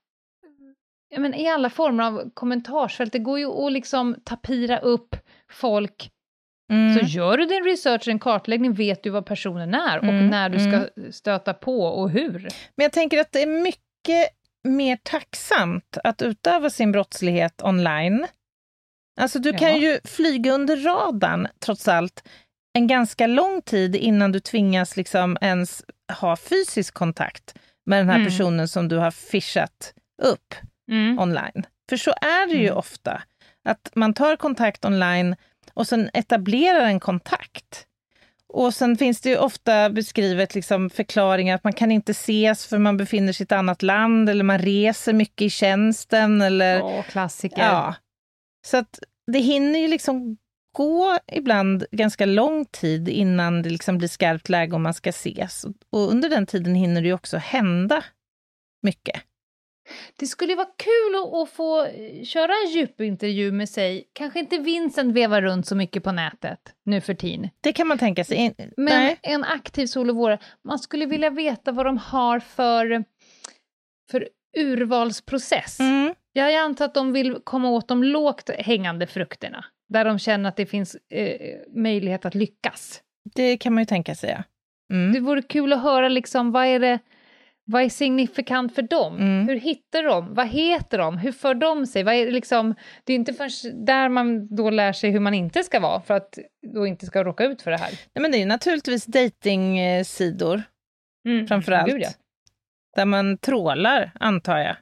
[1.09, 3.13] ja, men i alla former av kommentarsfält.
[3.13, 5.17] Det går ju att liksom tapira upp
[5.51, 6.11] folk.
[6.73, 6.99] Mm.
[6.99, 10.49] Så gör du din research, en kartläggning, vet du vad personen är och Mm, när
[10.49, 12.41] du ska stöta på och hur.
[12.77, 14.29] Men jag tänker att det är mycket
[14.69, 18.27] mer tacksamt att utöva sin brottslighet online.
[19.21, 19.77] Alltså du kan Ja.
[19.77, 22.29] ju flyga under radarn trots allt
[22.79, 25.85] en ganska lång tid innan du tvingas liksom ens
[26.21, 27.55] ha fysisk kontakt
[27.87, 28.27] med den här Mm.
[28.27, 30.55] personen som du har fishat upp
[31.19, 31.67] online.
[31.89, 32.79] För så är det ju Mm.
[32.79, 33.23] ofta,
[33.65, 35.37] att man tar kontakt online
[35.75, 37.87] och sen etablerar en kontakt.
[38.49, 42.79] Och sen finns det ju ofta beskrivet liksom förklaringar att man kan inte ses för
[42.79, 47.03] man befinner sig i ett annat land eller man reser mycket i tjänsten eller Åh,
[47.03, 47.63] klassiker.
[47.63, 47.95] ja.
[48.67, 48.99] Så att
[49.33, 50.37] det hinner ju liksom
[50.73, 55.65] gå ibland ganska lång tid innan det liksom blir skarpt läge om man ska ses.
[55.91, 58.05] Och under den tiden hinner det ju också hända
[58.83, 59.23] mycket.
[60.17, 64.09] Det skulle vara kul att, få eh, köra en djupintervju med sig.
[64.13, 67.51] Kanske inte Vincent vevar runt så mycket på nätet nu för tiden.
[67.61, 68.55] Det kan man tänka sig.
[68.77, 69.19] Men Nej.
[69.23, 73.05] en aktiv solovårare, man skulle vilja veta vad de har för,
[74.11, 75.81] för urvalsprocess.
[75.81, 76.15] Mm.
[76.33, 80.57] Jag antar att de vill komma åt de lågt hängande frukterna, där de känner att
[80.57, 83.03] det finns eh, möjlighet att lyckas.
[83.35, 84.43] Det kan man ju tänka sig, ja.
[84.93, 85.13] Mm.
[85.13, 86.99] Det vore kul att höra liksom, vad är det
[87.65, 89.17] vad är signifikant för dem?
[89.17, 89.49] Mm.
[89.49, 90.35] Hur hittar de?
[90.35, 91.19] Vad heter de?
[91.19, 92.03] Hur för de sig?
[92.03, 92.75] Vad är det, liksom,
[93.05, 96.15] det är inte först där man då lär sig hur man inte ska vara, för
[96.15, 96.39] att
[96.75, 97.91] då inte ska råka ut för det här.
[97.91, 100.63] Nej, men det är naturligtvis dejtingsidor
[101.27, 101.47] Mm.
[101.47, 101.93] framför allt.
[101.93, 102.09] Gud, ja.
[102.97, 104.77] Där man trålar, antar jag.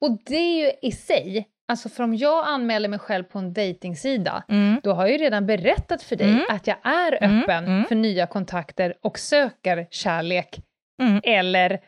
[0.00, 3.52] Och det är ju i sig, alltså för om jag anmäler mig själv på en
[3.52, 4.80] dejtingsida, Mm.
[4.82, 6.44] då har jag ju redan berättat för dig Mm.
[6.48, 7.84] att jag är Mm, öppen mm.
[7.84, 10.60] för nya kontakter och söker kärlek
[11.02, 11.20] Mm.
[11.24, 11.80] eller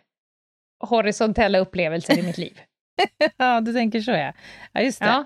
[0.81, 2.61] horisontella upplevelser i mitt liv.
[3.37, 4.33] ja, du tänker så, ja.
[4.73, 5.07] Ja, just det.
[5.07, 5.25] Ja.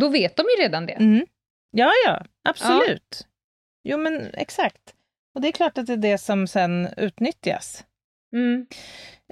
[0.00, 0.92] Då vet de ju redan det.
[0.92, 1.26] Mm.
[1.70, 3.26] Ja, ja, absolut.
[3.84, 4.94] Jo, men exakt.
[5.34, 7.84] Och det är klart att det är det som sen utnyttjas.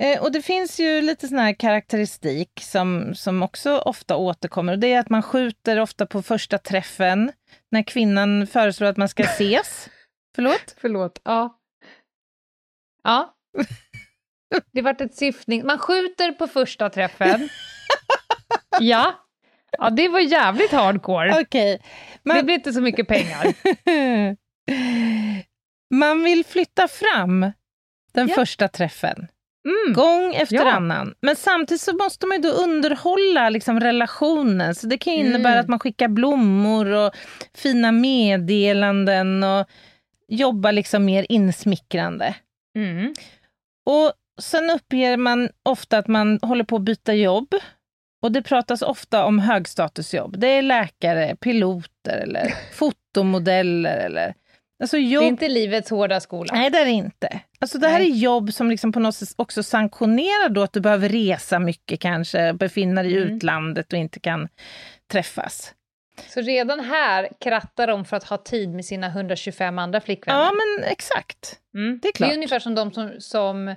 [0.01, 4.73] Eh, och det finns ju lite sån här karaktäristik som, som också ofta återkommer.
[4.73, 7.33] Och det är att man skjuter ofta på första träffen
[7.71, 9.89] när kvinnan föreslår att man ska ses.
[10.37, 10.77] Förlåt?
[10.81, 11.21] Förlåt.
[11.25, 11.59] Ja.
[13.05, 13.35] Ja.
[14.73, 15.67] Det vart ett syftning.
[15.67, 17.49] Man skjuter på första träffen.
[18.81, 19.15] Ja.
[19.79, 21.41] Ja, det var jävligt hardcore.
[21.41, 21.83] Okej.
[22.23, 23.55] Det Man, blir inte så mycket pengar.
[25.95, 27.53] man vill flytta fram
[28.13, 28.35] den Ja.
[28.35, 29.29] första träffen.
[29.65, 29.95] Mm.
[29.95, 30.71] Gång efter Ja.
[30.73, 31.15] annan.
[31.21, 34.75] Men samtidigt så måste man ju då underhålla liksom, relationen.
[34.75, 35.61] Så det kan innebära Mm.
[35.61, 37.15] att man skickar blommor och
[37.55, 39.67] fina meddelanden och
[40.29, 42.35] jobbar liksom mer insmickrande.
[42.77, 43.15] Mm.
[43.87, 47.55] Och sen uppger man ofta att man håller på att byta jobb.
[48.23, 50.39] Och det pratas ofta om högstatusjobb.
[50.39, 54.35] Det är läkare, piloter eller fotomodeller eller...
[54.81, 55.23] Alltså Det jobb...
[55.25, 56.55] är inte livets hårda skola.
[56.55, 57.41] Nej, det är det inte.
[57.59, 58.11] Alltså det här Nej.
[58.11, 62.01] är jobb som liksom på något sätt också sanktionerar då att du behöver resa mycket
[62.01, 63.37] kanske, befinna dig i Mm.
[63.37, 64.49] utlandet och inte kan
[65.13, 65.75] träffas.
[66.29, 70.41] Så redan här krattar de för att ha tid med sina 125 andra flickvänner.
[70.41, 71.59] Ja, men exakt.
[71.75, 71.99] Mm.
[72.03, 72.29] det är klart.
[72.29, 73.77] Det är ungefär som de som, som, eh,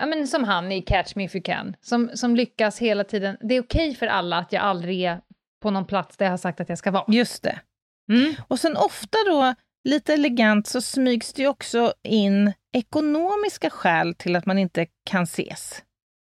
[0.00, 3.36] ja, men som han i Catch Me If You Can, som, som lyckas hela tiden.
[3.40, 5.20] Det är okej för alla att jag aldrig är
[5.62, 7.04] på någon plats där jag har sagt att jag ska vara.
[7.08, 7.58] Just det.
[8.12, 8.34] Mm.
[8.48, 9.54] Och sen ofta då,
[9.84, 15.82] lite elegant, så smygs det också in ekonomiska skäl till att man inte kan ses.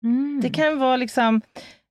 [0.05, 0.41] Mm.
[0.43, 1.41] Det kan vara liksom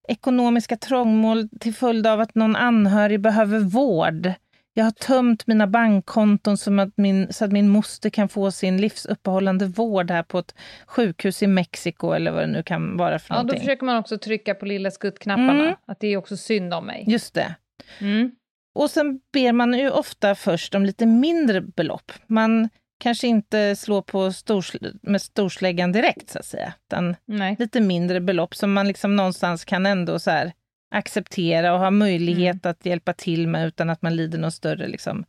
[0.08, 4.32] ekonomiska trångmål till följd av att någon anhörig behöver vård.
[4.74, 8.78] Jag har tömt mina bankkonton som att min, så att min moster kan få sin
[8.82, 10.56] livsuppehållande vård här på ett
[10.88, 13.60] sjukhus i Mexiko eller vad det nu kan vara för Ja, då någonting.
[13.60, 15.76] försöker man också trycka på lilla skuttknapparna, Mm.
[15.88, 17.04] att det är också synd om mig.
[17.08, 17.56] Just det.
[18.00, 18.32] Mm.
[18.78, 22.12] Och sen ber man ju ofta först om lite mindre belopp.
[22.28, 22.70] Man
[23.00, 27.56] kanske inte slår på storsl- med storsläggan direkt, så att säga, utan Nej.
[27.60, 30.54] lite mindre belopp som man liksom någonstans kan ändå så här
[30.92, 35.26] acceptera och ha möjlighet att hjälpa till med utan att man lider någon större liksom,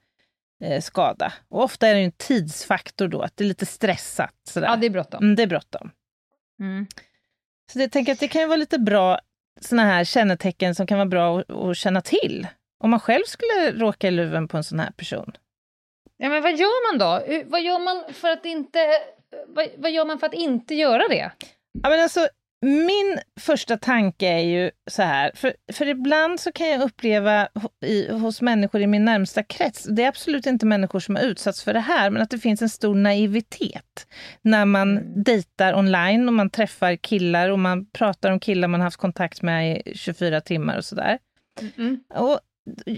[0.64, 1.32] eh, skada.
[1.48, 4.34] Och ofta är det en tidsfaktor då, att det är lite stressat.
[4.48, 4.66] Sådär.
[4.66, 5.24] Ja, det är bråttom.
[5.24, 5.90] mm, det är bråttom.
[6.60, 6.86] Mm.
[7.72, 9.20] Så jag tänker att det kan ju vara lite bra
[9.60, 12.46] såna här kännetecken som kan vara bra att, att känna till.
[12.84, 15.32] Om man själv skulle råka i luven på en sån här person.
[16.16, 17.42] Ja, men vad gör man då?
[17.50, 18.78] Vad gör man för att inte...
[19.46, 21.30] Vad, vad gör man för att inte göra det?
[21.82, 22.28] Ja, men alltså,
[22.60, 27.48] min första tanke är ju så här, för, för ibland så kan jag uppleva
[27.84, 31.64] i, hos människor i min närmsta krets, det är absolut inte människor som har utsatts
[31.64, 34.06] för det här, men att det finns en stor naivitet
[34.42, 38.96] när man dejtar online och man träffar killar och man pratar om killar man haft
[38.96, 41.18] kontakt med i 24 timmar och sådär.
[42.14, 42.40] Och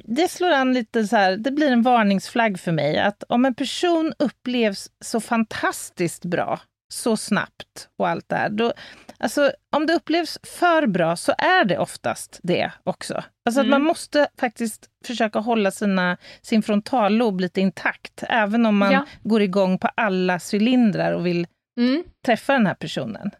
[0.05, 3.55] det slår an lite så här, det blir en varningsflagg för mig att om en
[3.55, 6.61] person upplevs så fantastiskt bra,
[6.93, 8.73] så snabbt och allt det här, då,
[9.19, 13.25] alltså om det upplevs för bra så är det oftast det också.
[13.47, 18.93] Alltså att man måste faktiskt försöka hålla sina, sin frontallob lite intakt, även om man
[18.93, 19.07] Ja.
[19.23, 21.47] går igång på alla cylindrar och vill
[21.81, 22.03] Mm.
[22.27, 23.31] träffa den här personen.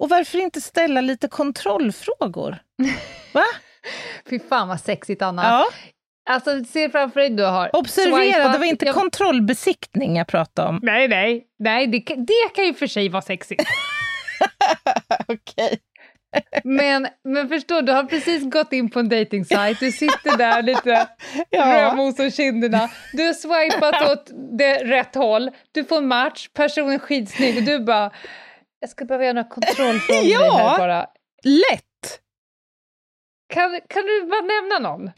[0.00, 2.58] Och varför inte ställa lite kontrollfrågor?
[3.32, 3.44] Va?
[4.30, 5.42] Fy fan vad sexigt, Anna.
[5.42, 5.66] Ja.
[6.30, 7.76] Alltså, se framför dig du har...
[7.76, 10.78] Observera, swipat- det var inte jag- kontrollbesiktning jag pratade om.
[10.82, 13.62] Nej, nej, nej det, kan- det kan ju för sig vara sexigt.
[15.28, 15.78] Okej.
[16.64, 21.06] Men, men förstå, du har precis gått in på en dejtingsajt, du sitter där lite
[21.50, 21.72] Ja.
[21.86, 26.92] rödmos om kinderna, du har swipat åt det rätt håll, du får en match, personen
[26.94, 28.10] är skitsnygg och du bara
[28.80, 30.56] jag ska behöva göra några kontrollfrågor Ja.
[30.56, 31.06] här bara.
[31.44, 31.84] Lätt!
[33.48, 35.10] Kan, kan du bara nämna någon?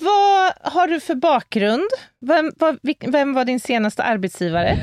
[0.00, 1.88] Vad har du för bakgrund?
[2.26, 4.76] Vem, vad, vem var din senaste arbetsgivare?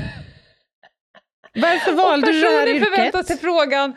[1.54, 3.28] Varför valde du det här personen förväntar yrket?
[3.28, 3.94] sig frågan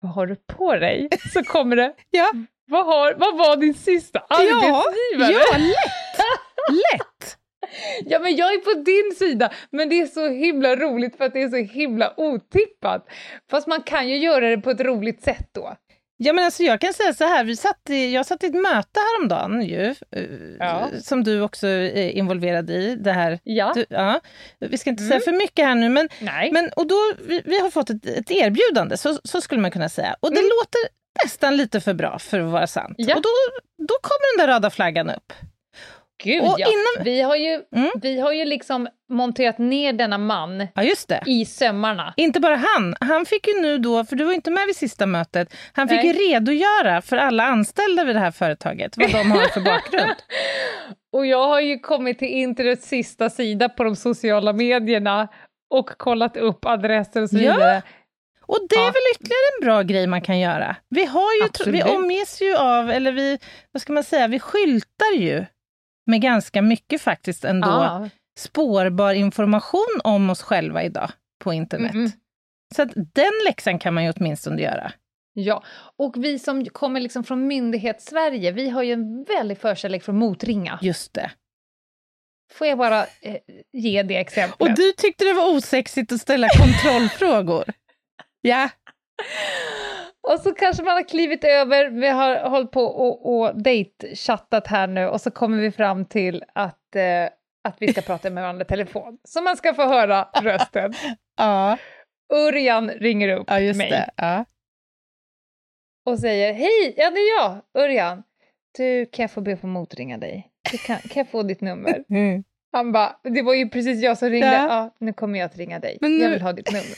[0.00, 1.08] vad har du på dig?
[1.32, 2.30] Så kommer det, Ja,
[2.70, 5.32] vad, har, vad var din sista arbetsgivare?
[5.32, 6.18] ja, lätt!
[6.70, 7.38] Lätt!
[8.04, 11.32] Ja, men jag är på din sida, men det är så himla roligt för att
[11.32, 13.06] det är så himla otippat.
[13.50, 15.76] Fast man kan ju göra det på ett roligt sätt då.
[16.24, 18.54] Ja, men alltså jag kan säga så här, vi satt i, jag satt i ett
[18.54, 20.22] möte häromdagen ju, eh,
[20.58, 20.88] Ja.
[21.02, 22.96] som du också är involverad i.
[22.96, 23.38] Det här.
[23.44, 23.72] Ja.
[23.74, 24.20] Du, ja.
[24.58, 26.52] Vi ska inte säga för mycket här nu, men Nej.
[26.52, 26.96] Men, och då,
[27.26, 30.16] vi, vi har fått ett, ett erbjudande, så, så skulle man kunna säga.
[30.20, 30.80] Och det låter
[31.24, 32.94] nästan lite för bra för att vara sant.
[32.98, 33.16] Ja.
[33.16, 33.28] Och då,
[33.88, 35.32] då kommer den där röda flaggan upp.
[36.22, 36.66] Gud och ja.
[36.66, 37.90] innan- Vi, har ju, Mm.
[38.02, 40.82] vi har ju liksom monterat ner denna man Ja,
[41.26, 42.14] i sömmarna.
[42.16, 42.94] Inte bara han.
[43.00, 45.96] Han fick ju nu då, för du var inte med vid sista mötet, han fick
[46.02, 46.06] Nej.
[46.06, 50.14] ju redogöra för alla anställda vid det här företaget, vad de har för bakgrund.
[51.12, 55.28] Och jag har ju kommit till internets sista sida på de sociala medierna
[55.70, 57.40] och kollat upp adresser och så Ja.
[57.54, 57.82] vidare.
[58.46, 58.84] Och det är Ja.
[58.86, 60.76] väl ytterligare en bra grej man kan göra.
[60.88, 61.28] Vi, har
[61.66, 63.38] ju, vi omges ju av, eller vi,
[63.72, 65.44] vad ska man säga, vi skyltar ju
[66.06, 67.68] med ganska mycket faktiskt ändå.
[67.68, 68.08] Ja.
[68.38, 71.10] spårbar information om oss själva idag
[71.44, 71.94] på internet.
[71.94, 72.10] Mm.
[72.74, 74.92] Så att den läxan kan man ju åtminstone göra.
[75.34, 75.64] Ja,
[75.96, 80.78] och vi som kommer liksom från myndighets-Sverige, vi har ju en väldig förkärlek för motringa.
[80.82, 81.30] Just det.
[82.52, 83.36] Får jag bara eh,
[83.72, 84.60] ge det exemplet?
[84.60, 87.64] Och du tyckte det var osexigt att ställa kontrollfrågor.
[88.44, 88.68] Ja.
[90.22, 94.86] Och så kanske man har klivit över, vi har hållit på och, och dejtchattat här
[94.86, 97.24] nu och så kommer vi fram till att, eh,
[97.68, 99.18] att vi ska prata med varandra i telefon.
[99.28, 100.92] Så man ska få höra rösten.
[101.36, 101.78] Ja,
[102.34, 104.10] Örjan ringer upp ja mig det.
[104.16, 104.44] Ja.
[106.06, 108.22] och säger Hej, ja det är jag, Örjan.
[108.76, 110.50] Du, kan jag få be att få motringa dig?
[110.86, 112.04] Kan, kan jag få ditt nummer?
[112.10, 112.44] Mm.
[112.72, 114.46] Han bara, det var ju precis jag som ringde.
[114.46, 114.66] Ja.
[114.68, 115.98] Ja, nu kommer jag att ringa dig.
[116.00, 116.86] Men nu- Jag vill ha ditt nummer.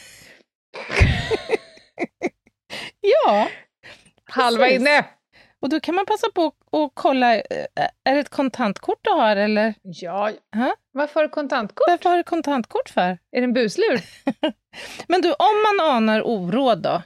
[3.26, 3.48] Ja,
[4.30, 4.80] Halva Precis.
[4.80, 5.04] inne!
[5.62, 7.42] och då kan man passa på att kolla, eh,
[8.04, 9.74] är det ett kontantkort du har eller?
[9.82, 10.76] Ja, Ja.
[10.92, 11.84] varför har du kontantkort?
[11.88, 13.02] Varför har du kontantkort för?
[13.10, 14.00] Är det en buslur?
[15.08, 17.02] Men du, om man anar oråd då,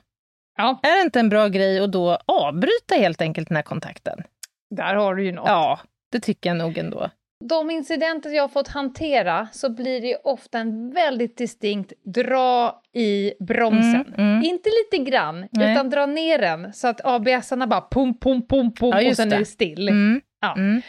[0.57, 4.23] Ja, är det inte en bra grej att då avbryta helt enkelt den här kontakten?
[4.71, 5.49] där har du ju något.
[5.49, 5.81] Ja,
[6.13, 7.11] det tycker jag nog ändå.
[7.45, 13.33] De incidenter jag har fått hantera så blir det ofta en väldigt distinkt dra i
[13.41, 14.15] bromsen.
[14.17, 14.45] Mm, mm.
[14.45, 15.73] Inte lite grann, Nej.
[15.73, 19.29] utan dra ner den så att ABS-arna bara pum, pum, pum, pum Ja, och sen
[19.29, 19.37] det.
[19.37, 19.89] är det still.
[19.89, 20.21] Mm.
[20.41, 20.55] Ja.
[20.57, 20.83] Mm.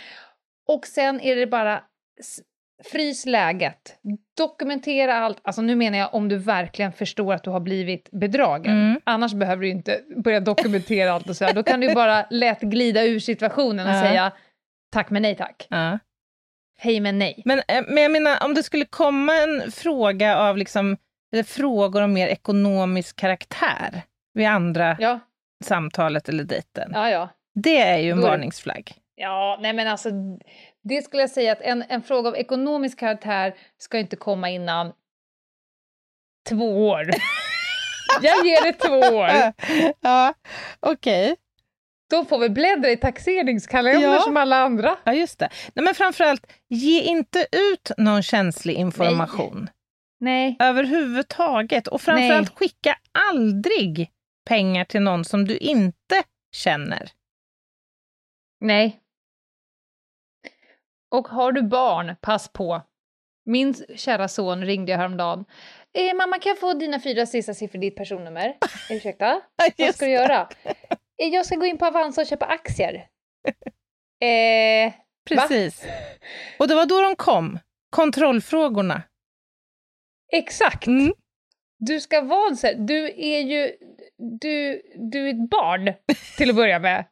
[0.67, 1.83] Och sen är det bara
[2.91, 3.97] frys läget.
[4.37, 5.39] Dokumentera allt.
[5.41, 8.73] Alltså nu menar jag om du verkligen förstår att du har blivit bedragen.
[8.73, 9.01] Mm.
[9.03, 11.53] Annars behöver du inte börja dokumentera allt och så här.
[11.53, 14.01] Då kan du bara lätt glida ur situationen och Ja.
[14.01, 14.31] säga
[14.91, 15.67] tack men nej tack.
[15.69, 15.99] Ja.
[16.81, 17.41] Hej men nej.
[17.45, 20.97] Men, eh, men jag menar, om det skulle komma en fråga av liksom,
[21.33, 24.01] eller frågor om mer ekonomisk karaktär
[24.33, 25.19] vid andra Ja,
[25.63, 26.91] samtalet eller dejten.
[26.93, 27.29] ja, ja.
[27.55, 28.93] Det är ju en Då varningsflagg.
[29.15, 30.09] Ja, nej men alltså
[30.83, 34.93] det skulle jag säga att en, en fråga av ekonomisk karaktär ska inte komma innan
[36.49, 37.05] två år.
[38.21, 39.29] jag ger det två år.
[40.01, 40.33] ja,
[40.79, 41.35] okej.
[42.09, 44.19] De får väl bläddra i taxeringskalendern Ja.
[44.19, 44.97] som alla andra.
[45.03, 45.49] Ja, just det.
[45.73, 49.69] Nej, men framförallt, ge inte ut någon känslig information
[50.19, 50.55] Nej.
[50.59, 51.87] överhuvudtaget.
[51.87, 52.97] Och framförallt, skicka
[53.29, 54.09] aldrig
[54.47, 56.23] pengar till någon som du inte
[56.55, 57.09] känner.
[58.61, 58.99] Nej.
[61.11, 62.81] Och har du barn, pass på.
[63.45, 65.45] Min kära son ringde jag häromdagen.
[65.93, 68.57] Eh, mamma, kan jag få dina fyra sista siffror i ditt personnummer?
[68.89, 69.41] Ursäkta?
[69.77, 70.47] Vad ska du göra?
[71.21, 73.07] Eh, jag ska gå in på Avanza och köpa aktier.
[74.21, 74.93] Eh,
[75.29, 75.85] Precis.
[76.59, 77.59] Och det var då de kom,
[77.89, 79.03] kontrollfrågorna.
[80.31, 80.87] exakt!
[80.87, 81.13] Mm.
[81.77, 83.71] Du ska vara så här, du är ju,
[84.41, 85.93] du, du är ett barn
[86.37, 87.05] till att börja med.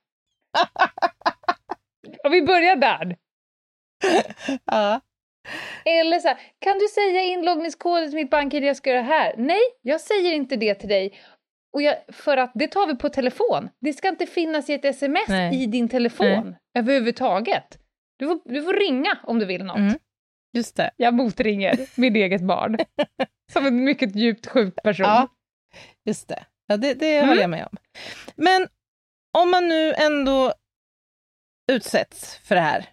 [2.23, 3.17] Och vi börjar där.
[4.65, 5.01] Ja.
[5.85, 9.35] Eller så här, kan du säga inloggningskoden till mitt bank-id, jag ska göra det här?
[9.37, 11.19] Nej, jag säger inte det till dig.
[11.73, 13.69] Och jag, för att det tar vi på telefon.
[13.81, 15.63] Det ska inte finnas i ett sms Nej.
[15.63, 17.79] i din telefon överhuvudtaget.
[18.19, 19.77] Du får, du får ringa om du vill något.
[19.77, 19.97] Mm.
[20.53, 20.91] Just det.
[20.97, 22.77] Jag motringer mitt eget barn.
[23.53, 25.05] Som en mycket djupt sjuk person.
[25.05, 25.27] Ja,
[26.05, 26.45] just det.
[26.67, 27.27] Ja, det, det Mm.
[27.29, 27.77] håller jag med om.
[28.35, 28.67] Men
[29.37, 30.53] om man nu ändå
[31.71, 32.85] utsätts för det här.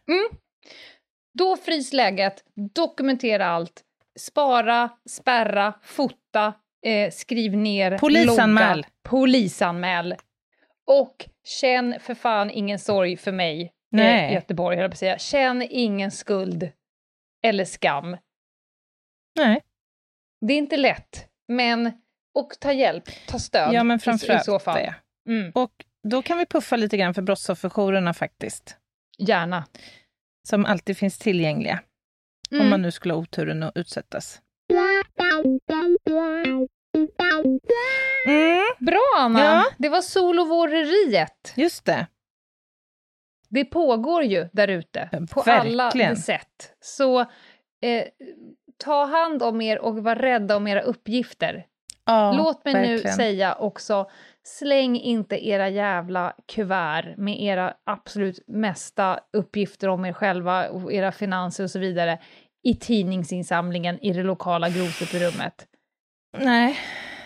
[1.39, 2.45] Då frys läget,
[2.75, 3.83] dokumentera allt.
[4.19, 6.53] Spara, spärra, fota,
[6.87, 8.77] eh, skriv ner, Polisanmäl.
[8.77, 10.15] logga, polisanmäl.
[10.87, 14.27] Och känn för fan ingen sorg för mig, Nej.
[14.29, 15.19] eh, Göteborg höll jag på att säga.
[15.19, 16.69] Känn ingen skuld
[17.47, 18.17] eller skam.
[19.37, 19.61] Nej.
[20.47, 21.93] Det är inte lätt, men
[22.35, 24.79] och ta hjälp, ta stöd Ja, men i, i framförallt så fall.
[24.79, 24.95] det.
[25.29, 28.77] Mm, Och då kan vi puffa lite grann för brottsofferjourerna faktiskt.
[29.19, 29.65] gärna.
[30.49, 31.81] Som alltid finns tillgängliga.
[32.51, 32.71] Om Mm.
[32.71, 34.41] man nu skulle ha oturen att utsättas.
[38.27, 39.41] Mm, Bra Anna!
[39.45, 39.65] Ja.
[39.79, 41.53] Det var solovåreriet.
[41.57, 42.07] just det.
[43.49, 46.11] Det pågår ju där ute på Verkligen.
[46.11, 46.75] alla sätt.
[46.81, 48.05] Så eh,
[48.85, 51.67] ta hand om er och var rädda om era uppgifter.
[52.07, 53.17] Ja, Låt mig nu verkligen.
[53.17, 54.11] säga också,
[54.43, 61.13] släng inte era jävla kuvert med era absolut mesta uppgifter om er själva och era
[61.13, 62.19] finanser och så vidare
[62.63, 65.67] i tidningsinsamlingen i det lokala grovsuperummet.
[66.39, 66.81] Nej,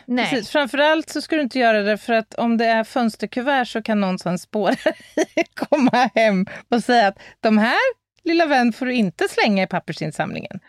[0.07, 0.31] Nej.
[0.31, 0.51] precis.
[0.51, 4.01] Framförallt så ska du inte göra det för att om det är fönsterkuvert så kan
[4.01, 4.79] någon som spårar
[5.55, 7.79] komma hem och säga att de här,
[8.25, 10.61] lilla vän, får du inte slänga i pappersinsamlingen.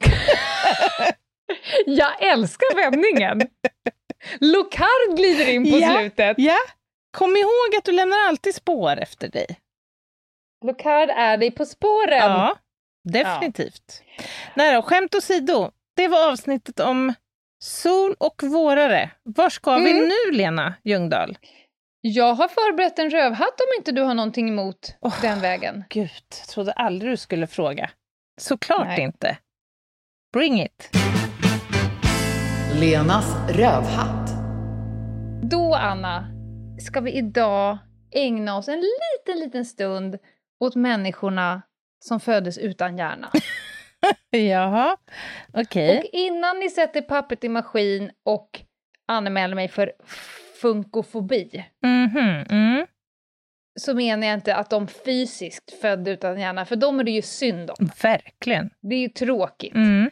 [1.86, 3.48] Jag älskar vändningen!
[4.40, 5.98] Locard glider in på Ja.
[5.98, 6.34] slutet.
[6.38, 6.56] Ja,
[7.10, 9.46] kom ihåg att du lämnar alltid spår efter dig.
[10.64, 12.18] Locard är dig på spåren.
[12.18, 12.56] Ja,
[13.04, 14.02] definitivt.
[14.54, 15.70] Nej då, skämt åsido.
[15.98, 17.14] Det var avsnittet om
[17.64, 19.10] sol och vårare.
[19.22, 20.08] Var ska vi Mm.
[20.08, 21.38] nu, Lena Ljungdahl?
[22.00, 25.14] Jag har förberett en rövhatt om inte du har någonting emot Åh.
[25.22, 25.84] den vägen.
[25.90, 27.90] Gud, jag trodde aldrig du skulle fråga.
[28.40, 29.00] Såklart Nej.
[29.00, 29.38] inte.
[30.32, 30.90] Bring it.
[32.80, 34.30] Lenas rövhatt.
[35.50, 36.26] Då, Anna,
[36.80, 37.78] ska vi idag
[38.14, 40.18] ägna oss en liten, liten stund
[40.60, 41.62] åt människorna
[42.04, 43.30] som föddes utan hjärna.
[44.30, 44.96] Jaha,
[45.52, 45.98] okej.
[45.98, 48.60] Och innan ni sätter pappret i maskin och
[49.08, 49.92] anmäler mig för
[50.60, 52.86] funkofobi, Mhm, mm.
[53.80, 57.22] så menar jag inte att de fysiskt födda utan hjärna, för de är det ju
[57.22, 57.90] synd om.
[58.02, 58.70] Verkligen.
[58.82, 59.74] Det är ju tråkigt.
[59.74, 60.10] Mm.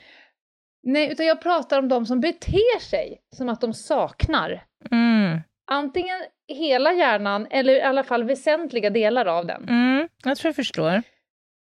[0.83, 5.41] Nej, utan jag pratar om de som beter sig som att de saknar Mm.
[5.71, 6.17] antingen
[6.49, 9.69] hela hjärnan eller i alla fall väsentliga delar av den.
[9.69, 10.09] Mm.
[10.25, 11.03] Jag tror jag förstår.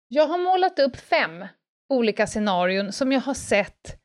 [0.08, 1.46] Jag har målat upp fem
[1.92, 3.96] olika scenarion som jag har sett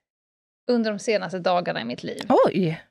[0.72, 2.22] under de senaste dagarna i mitt liv.
[2.48, 2.84] Oj!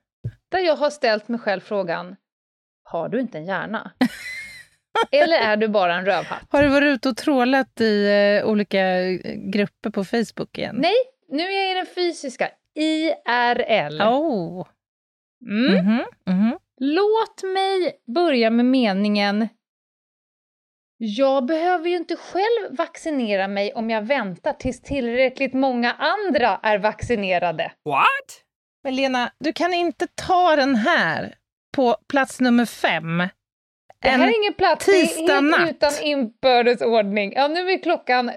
[0.48, 2.16] Där jag har ställt mig själv frågan,
[2.82, 3.92] har du inte en hjärna?
[5.12, 6.42] eller är du bara en rövhatt?
[6.50, 10.76] Har du varit ute och trålat i eh, olika eh, grupper på Facebook igen?
[10.78, 10.94] Nej,
[11.28, 14.02] nu är jag i den fysiska, IRL.
[14.02, 14.66] Oh.
[15.46, 15.74] Mm.
[15.74, 16.58] Mhm, mhm.
[16.80, 19.48] Låt mig börja med meningen
[20.98, 26.78] jag behöver ju inte själv vaccinera mig om jag väntar tills tillräckligt många andra är
[26.78, 27.72] vaccinerade.
[28.84, 31.34] Men Lena, du kan inte ta den här
[31.76, 33.18] på plats nummer fem.
[34.02, 37.32] Det här En är ingen plats, det är helt utan inbördes ordning.
[37.36, 38.30] Ja, nu är klockan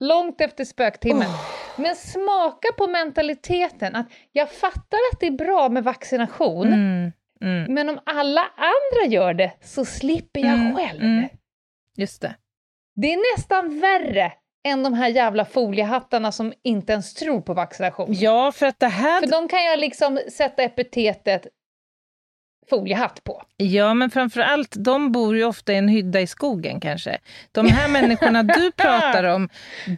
[0.00, 1.28] långt efter spöktimmen.
[1.28, 1.50] Oh.
[1.76, 7.74] Men smaka på mentaliteten att jag fattar att det är bra med vaccination, Mm, mm,
[7.74, 11.28] men om alla andra gör det så slipper jag Mm, själv.
[11.96, 12.34] Just det.
[12.96, 14.32] Det är nästan värre
[14.68, 18.06] än de här jävla foliehattarna som inte ens tror på vaccination.
[18.10, 19.20] Ja, för att det här...
[19.20, 21.46] För de kan jag liksom sätta epitetet
[22.70, 23.42] foliehatt på.
[23.56, 27.18] Ja, men framför allt, de bor ju ofta i en hydda i skogen kanske.
[27.52, 29.48] De här människorna du pratar om,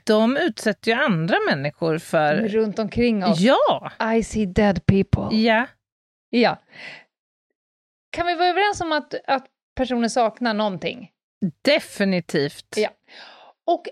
[0.05, 2.37] de utsätter ju andra människor för...
[2.37, 3.41] Runt omkring oss.
[3.41, 3.91] Ja!
[4.15, 5.37] I see dead people.
[5.37, 5.67] Ja.
[6.31, 6.59] Ja.
[8.11, 11.11] Kan vi vara överens om att, att personen saknar någonting?
[11.63, 12.75] Definitivt.
[12.77, 12.89] Ja.
[13.67, 13.85] Och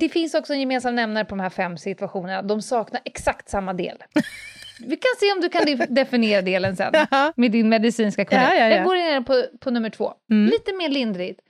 [0.00, 2.42] det finns också en gemensam nämnare på de här fem situationerna.
[2.42, 3.96] De saknar exakt samma del.
[4.80, 7.32] Vi kan se om du kan de- definiera delen sen Jaha.
[7.36, 8.52] med din medicinska kunnighet.
[8.54, 8.76] Ja, ja, ja.
[8.76, 10.12] Jag går ner på, på nummer två.
[10.30, 10.46] Mm.
[10.50, 11.40] Lite mer lindrigt.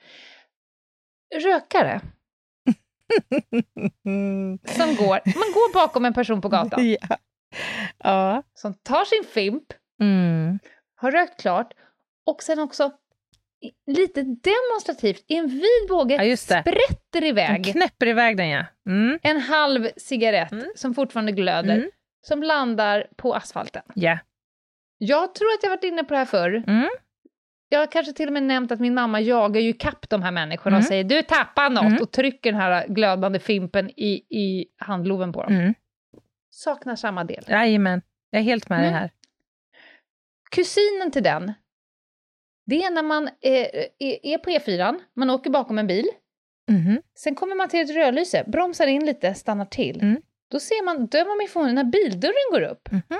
[1.44, 2.00] Rökare
[4.66, 7.16] som går, man går bakom en person på gatan Ja.
[7.98, 8.42] Ja.
[8.54, 9.62] som tar sin fimp,
[10.00, 10.58] Mm.
[10.96, 11.72] har rökt klart
[12.26, 12.92] och sen också
[13.86, 18.64] lite demonstrativt i en vid båge Ja, sprätter iväg knäpper iväg den, ja.
[18.86, 19.18] Mm.
[19.22, 20.66] en halv cigarett Mm.
[20.76, 21.90] som fortfarande glöder, Mm.
[22.26, 23.82] som landar på asfalten.
[23.94, 24.18] Ja.
[24.98, 26.64] Jag tror att jag varit inne på det här förr.
[26.66, 26.88] Mm.
[27.68, 30.30] Jag har kanske till och med nämnt att min mamma jagar ju kapp de här
[30.32, 30.88] människorna och Mm.
[30.88, 32.02] säger du tappar något Mm.
[32.02, 35.74] och trycker den här glödande fimpen i, i handloven på dem.
[36.50, 37.44] Saknar samma del.
[37.48, 38.02] Jajamän.
[38.30, 39.00] Jag är helt med dig Mm.
[39.00, 39.10] här.
[40.50, 41.52] Kusinen till den,
[42.66, 43.52] det är när man eh,
[43.98, 46.06] är, är på E4, man åker bakom en bil,
[46.70, 47.02] Mhm.
[47.18, 50.00] sen kommer man till ett rödlyse, bromsar in lite, stannar till.
[50.02, 50.20] Mm.
[50.50, 52.90] Då ser man, dömer man ifrån när bildörren går upp.
[52.92, 53.18] Mhm.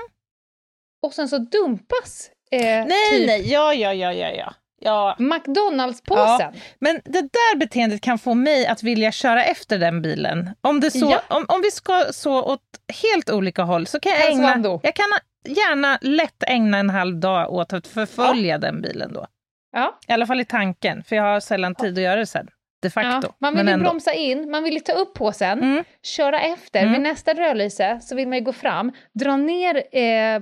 [1.05, 4.53] Och sen så dumpas eh, Nej, typ nej, ja, ja, ja, ja, ja.
[4.81, 5.15] ja.
[5.19, 6.53] McDonalds-påsen.
[6.79, 10.49] Men det där beteendet kan få mig att vilja köra efter den bilen.
[10.61, 11.21] Om, det så, Ja.
[11.37, 12.61] om, om vi ska så åt
[13.03, 14.79] helt olika håll så kan jag ägna...
[14.83, 15.05] Jag kan
[15.47, 19.27] gärna lätt ägna en halv dag åt att förfölja den bilen då.
[19.75, 19.99] Ja.
[20.07, 22.47] I alla fall i tanken, för jag har sällan tid att göra det sen.
[22.81, 23.27] De facto.
[23.27, 25.83] Ja, man vill ju bromsa in, man vill ju ta upp påsen, Mm.
[26.03, 26.79] köra efter.
[26.79, 26.91] Mm.
[26.93, 30.41] Vid nästa rödlyse så vill man ju gå fram, dra ner eh,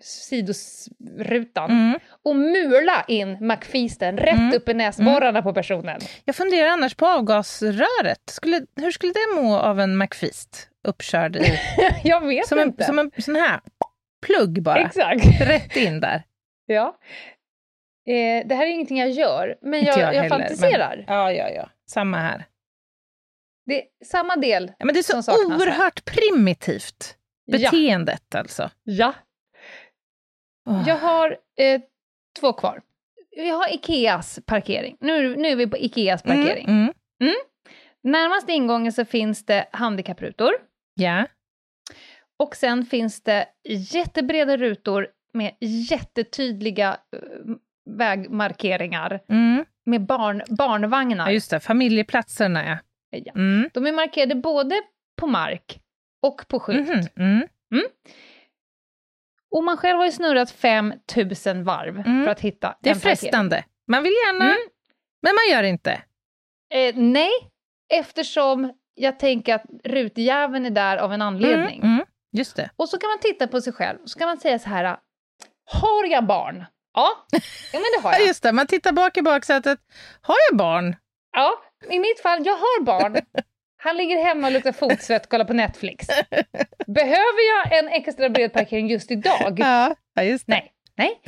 [0.00, 1.98] sidosrutan Mm.
[2.24, 4.54] och mula in McFeasten rätt Mm.
[4.56, 6.00] upp i näsborrarna på personen.
[6.24, 8.22] Jag funderar annars på avgasröret.
[8.30, 11.58] Skulle, hur skulle det må av en McFeast uppkörd i...
[12.04, 12.84] Jag vet Som en, inte.
[12.84, 13.60] som en sån här
[14.26, 14.80] plugg bara.
[14.80, 15.40] Exakt.
[15.40, 16.22] Rätt in där.
[16.66, 16.96] Ja.
[18.06, 21.04] Eh, det här är ingenting jag gör, men Inte jag, jag jag, heller, fantiserar.
[21.06, 21.70] Ja, ja, ja.
[21.86, 22.44] Samma här.
[23.66, 24.72] Det är samma del.
[24.78, 25.46] Ja, men det är Som så här.
[25.46, 27.16] oerhört primitivt.
[27.52, 28.70] Beteendet alltså.
[28.82, 29.14] Ja.
[30.68, 30.84] Åh.
[30.86, 31.80] Jag har eh,
[32.40, 32.82] två kvar.
[33.30, 34.96] Vi har Ikeas parkering.
[35.00, 36.64] Nu, nu är vi på Ikeas parkering.
[36.64, 37.34] Mm, mm.
[38.02, 40.52] Närmast ingången så finns det handikapprutor.
[40.94, 41.26] Ja.
[42.36, 47.54] Och sen finns det jättebreda rutor med jättetydliga eh,
[47.90, 49.64] vägmarkeringar Mm.
[49.86, 51.26] med barn, barnvagnar.
[51.26, 51.60] ja, just det.
[51.60, 52.78] Familjeplatserna, ja.
[53.24, 53.32] Ja.
[53.34, 53.70] Mm.
[53.74, 54.82] De är markerade både
[55.16, 55.80] på mark
[56.22, 56.88] och på skylt.
[57.16, 57.86] Mhm, Mm.
[59.54, 62.24] Och man själv har ju snurrat 5000 varv Mm.
[62.24, 63.16] för att hitta Det är en parkering.
[63.16, 63.64] frestande.
[63.88, 64.56] Man vill gärna, Mm.
[65.22, 66.02] men man gör inte.
[66.74, 67.30] Eh, nej,
[67.94, 71.80] eftersom jag tänker att rutjäveln är där av en anledning.
[71.82, 71.94] Mm.
[71.94, 72.06] Mm.
[72.32, 72.70] Just det.
[72.76, 74.84] Och så kan man titta på sig själv, så kan man säga så här,
[75.64, 76.64] har jag barn?
[76.94, 77.40] Ja, ja
[77.72, 78.26] men det har Ja, jag.
[78.26, 78.52] just det.
[78.52, 79.78] Man tittar bak i baksätet.
[80.22, 80.96] Har jag barn?
[81.32, 81.52] Ja,
[81.90, 83.16] i mitt fall, jag har barn.
[83.76, 86.06] Han ligger hemma och luktar fotsvett och kollar på Netflix.
[86.86, 89.56] Behöver jag en extra bred parkering just idag?
[89.58, 90.52] Ja just det.
[90.52, 90.72] Nej.
[90.96, 91.20] Nej.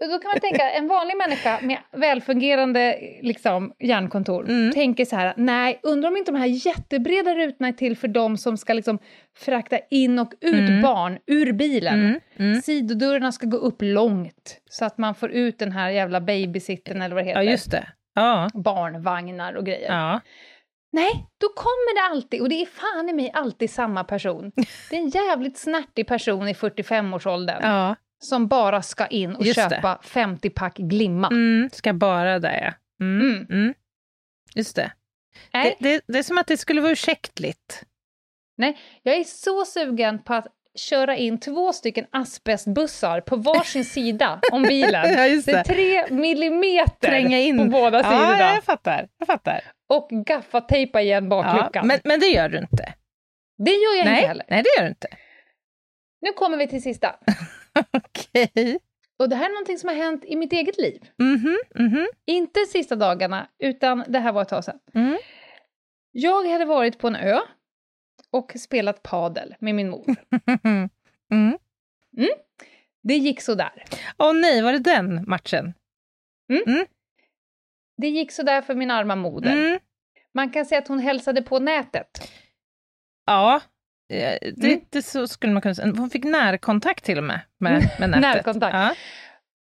[0.00, 4.72] Då kan man tänka, en vanlig människa med välfungerande liksom, hjärnkontor Mm.
[4.72, 8.36] tänker så här, nej, undrar om inte de här jättebreda rutorna är till för de
[8.36, 8.98] som ska liksom
[9.38, 10.82] frakta in och ut Mm.
[10.82, 12.00] barn ur bilen.
[12.00, 12.20] Mm.
[12.36, 12.60] Mm.
[12.62, 17.14] Sidodörrarna ska gå upp långt, så att man får ut den här jävla babysitten eller
[17.14, 17.42] vad det heter.
[17.42, 17.88] Ja, just det.
[18.14, 18.48] Ja.
[18.54, 19.92] Barnvagnar och grejer.
[19.92, 20.20] Ja.
[20.92, 24.52] Nej, då kommer det alltid, och det är fan i mig alltid samma person.
[24.90, 27.96] Det är en jävligt snärtig person i 45-årsåldern ja.
[28.24, 29.70] Som bara ska in och Just det.
[29.76, 31.28] köpa 50 pack Glimma.
[31.28, 31.70] Mm.
[31.72, 33.04] Ska bara där, ja.
[33.04, 33.20] Mm.
[33.30, 33.46] Mm.
[33.50, 33.74] Mm.
[34.54, 34.92] Just det.
[35.52, 36.04] Nej, Det, det.
[36.12, 37.84] Det är som att det skulle vara ursäktligt.
[39.02, 40.46] jag är så sugen på att
[40.76, 45.12] köra in två stycken asbestbussar på varsin sida om bilen.
[45.12, 45.64] Ja, just Det är det.
[45.64, 47.58] tre millimeter Tränga in.
[47.58, 48.38] på båda Ja, sidorna.
[48.40, 49.08] ja, jag fattar.
[49.18, 49.60] Jag fattar.
[49.88, 51.86] Och gaffatejpa igen Ja, bakluckan.
[51.86, 52.94] men, men det gör du inte.
[53.64, 54.44] det gör jag inte Nej, heller.
[54.48, 55.08] nej, det gör du inte.
[56.20, 57.16] Nu kommer vi till sista.
[57.92, 58.78] Okej.
[59.16, 61.08] Och det här är någonting som har hänt i mitt eget liv.
[61.18, 62.06] Mhm, mhm.
[62.26, 64.78] Inte sista dagarna, utan det här var ett tag sedan.
[64.94, 65.18] Mm.
[66.10, 67.40] Jag hade varit på en ö
[68.30, 70.04] och spelat padel med min mor.
[72.16, 72.30] Mm.
[73.02, 73.84] Det gick sådär.
[74.18, 75.74] Åh nej, var det den matchen?
[77.96, 79.52] Det gick sådär för min arma moder.
[79.52, 79.78] Mm.
[80.34, 82.32] Man kan säga att hon hälsade på nätet.
[83.26, 83.60] Ja,
[84.08, 84.80] det, Mm.
[84.90, 85.92] det så skulle man kunna säga.
[85.96, 88.20] Hon fick närkontakt till och med med, med nätet.
[88.34, 88.74] Närkontakt.
[88.74, 88.94] Ja.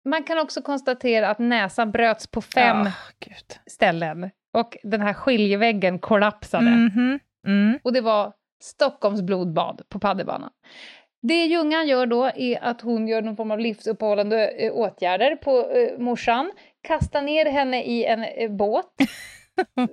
[0.04, 3.58] Man kan också konstatera att näsan bröts på fem Ah, Gud.
[3.70, 6.70] ställen och den här skiljeväggen kollapsade.
[6.70, 7.20] Mhm.
[7.46, 7.78] Mm.
[7.82, 8.32] Och det var
[8.62, 10.50] Stockholms blodbad på paddelbanan.
[11.28, 15.70] Det Ljungan gör då är att hon gör någon form av livsuppehållande eh, åtgärder på
[15.70, 16.52] eh, morsan,
[16.88, 18.86] kastar ner henne i en eh, båt,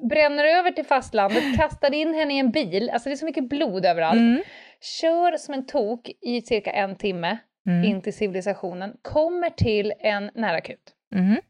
[0.09, 3.49] bränner över till fastlandet, kastar in henne i en bil, alltså det är så mycket
[3.49, 4.41] blod överallt, Mm.
[5.01, 7.37] kör som en tok i cirka en timme
[7.67, 7.83] Mm.
[7.83, 10.93] in till civilisationen, kommer till en närakut.
[11.15, 11.41] Mm.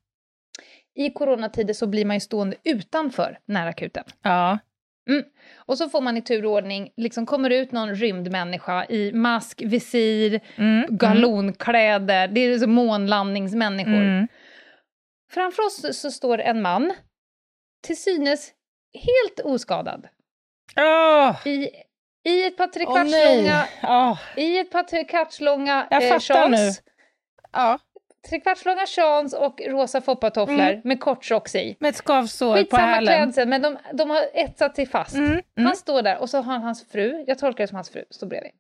[0.96, 4.04] I coronatider så blir man ju stående utanför närakuten.
[4.24, 4.60] Ja.
[5.56, 10.86] Och så får man i turordning, liksom kommer ut någon rymdmänniska i mask, visir, Mm.
[10.90, 13.94] galonkläder, det är liksom månlandningsmänniskor.
[13.94, 14.28] Mm.
[15.32, 16.94] Framför oss så står en man,
[17.82, 18.52] till synes
[18.94, 20.08] helt oskadad,
[20.78, 21.48] Åh!
[21.48, 21.70] i,
[22.30, 23.84] i ett par Åh, trekvartslånga, nej.
[23.84, 24.20] Åh.
[24.36, 26.58] i ett par trekvartslånga Jag eh, fattar nu.
[26.58, 26.82] shorts,
[27.52, 27.80] Ja.
[28.30, 30.82] trekvartslånga shorts och rosa foppatofflor Mm.
[30.84, 31.78] med kort socks i.
[31.80, 33.06] Med ett skavsår på Skitsamma hälen.
[33.24, 35.16] klädsel, men de, de har etsat sig fast.
[35.16, 35.32] Mm.
[35.32, 35.42] Mm.
[35.56, 38.04] Han står där och så har han hans fru, jag tolkar det som hans fru,
[38.10, 38.52] står bredvid.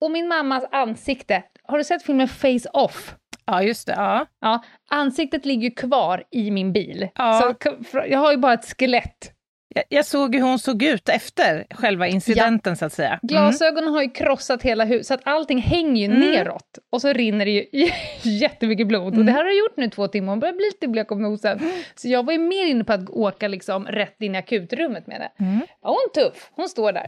[0.00, 3.14] Och min mammas ansikte, har du sett filmen Face Off?
[3.46, 3.92] Ja, just det.
[3.92, 4.26] Ja.
[4.40, 7.08] Ja, ansiktet ligger ju kvar i min bil.
[7.14, 7.54] Ja.
[7.62, 7.74] Så
[8.08, 9.32] jag har ju bara ett skelett.
[9.74, 13.08] Jag, jag såg hur hon såg ut efter själva incidenten, så att säga.
[13.08, 13.18] Mm.
[13.22, 16.30] Glasögonen har ju krossat hela huset, så att allting hänger ju Mm.
[16.30, 16.78] neråt.
[16.92, 17.90] Och så rinner det ju
[18.22, 19.06] jättemycket blod.
[19.06, 19.26] Och Mm.
[19.26, 21.60] det här har jag gjort nu två timmar, hon börjar bli lite blek om nosen.
[21.94, 25.20] Så jag var ju mer inne på att åka liksom rätt in i akutrummet med
[25.20, 25.44] det.
[25.44, 25.60] Mm.
[25.82, 27.06] Ja, hon är tuff, hon står där.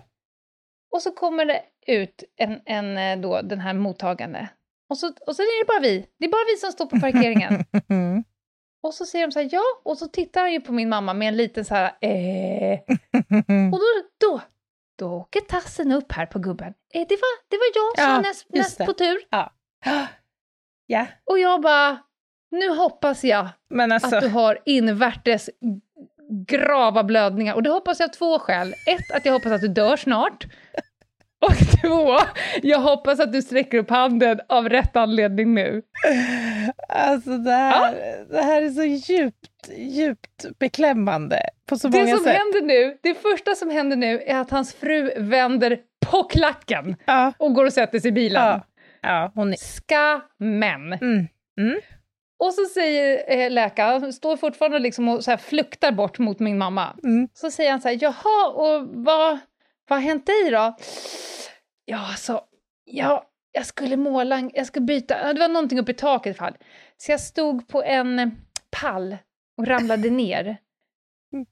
[0.94, 4.48] Och så kommer det ut en, en eh, då, den här mottagande.
[4.88, 7.00] Och så, och så är det bara vi, det är bara vi som står på
[7.00, 7.64] parkeringen.
[8.82, 11.14] Och så säger de så här, ja, och så tittar han ju på min mamma
[11.14, 12.78] med en liten så här, eh.
[13.72, 13.86] Och då,
[14.18, 14.40] då,
[14.98, 16.74] då åker tassen upp här på gubben.
[16.94, 19.18] Eh, det, var, det var jag som Ja, var näst, näst på tur.
[20.86, 21.98] ja, Och jag bara,
[22.50, 23.48] nu hoppas jag
[23.80, 24.16] alltså...
[24.16, 25.50] att du har invärtes
[26.30, 27.54] grava blödningar.
[27.54, 28.74] Och det hoppas jag av två skäl.
[28.86, 30.46] Ett, att jag hoppas att du dör snart.
[31.46, 32.16] Och två,
[32.62, 35.82] jag hoppas att du sträcker upp handen av rätt anledning nu.
[36.88, 37.94] Alltså det här,
[38.30, 38.82] det här är så
[39.12, 42.36] djupt, djupt beklämmande på så Det många som sätt.
[42.36, 45.78] händer nu, det första som händer nu är att hans fru vänder
[46.10, 48.42] på klacken Ja, och går och sätter sig i bilen.
[48.42, 48.64] ja,
[49.02, 49.56] ja, hon är...
[49.56, 50.92] Skammen.
[50.92, 51.80] Mm.
[52.44, 56.58] Och så säger eh, läkaren, står fortfarande liksom och så här fluktar bort mot min
[56.58, 56.96] mamma.
[57.04, 57.28] Mm.
[57.32, 59.38] Så säger han så här, jaha, och vad,
[59.88, 60.76] vad har hänt dig då?
[61.84, 62.44] Ja, alltså,
[62.84, 66.56] ja, jag skulle måla, jag skulle byta, det var någonting uppe i taket i fall.
[66.96, 68.28] Så jag stod på en eh,
[68.80, 69.16] pall
[69.58, 70.56] och ramlade ner.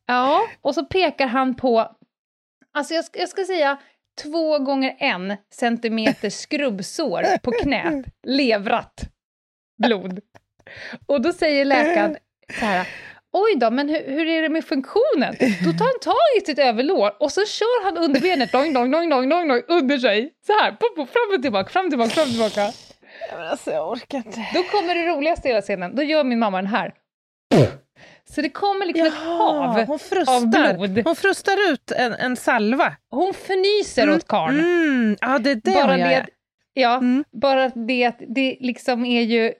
[0.06, 1.96] Ja, och så pekar han på,
[2.74, 3.78] alltså jag, ska- jag ska säga
[4.22, 9.00] två gånger en centimeter skrubbsår på knät, levrat
[9.82, 10.20] blod.
[11.06, 12.16] Och då säger läkaren
[12.60, 12.88] så här,
[13.42, 15.34] oj då, men hur, hur är det med funktionen?
[15.64, 19.10] Då tar han tag i sitt överlår och så kör han underbenet, dong, dong, dong,
[19.10, 20.32] dong, dong, dong, under sig.
[20.46, 22.72] Så här, pop, pop, fram och tillbaka, fram och tillbaka, fram och tillbaka.
[23.30, 24.46] Ja, men alltså jag orkar inte.
[24.54, 26.94] Då kommer det roligaste i hela scenen, då gör min mamma den här.
[28.34, 29.84] Så det kommer liksom ett hav.
[29.86, 30.34] hon frustar.
[30.36, 31.02] av blod.
[31.04, 32.92] Hon frustar ut en, en salva.
[33.10, 34.60] Hon fnyser åt karln.
[34.60, 35.16] Mm.
[35.20, 36.08] Ja, det är det bara hon gör.
[36.08, 36.26] det,
[36.74, 37.24] ja, Mm.
[37.32, 39.52] bara det att det liksom är ju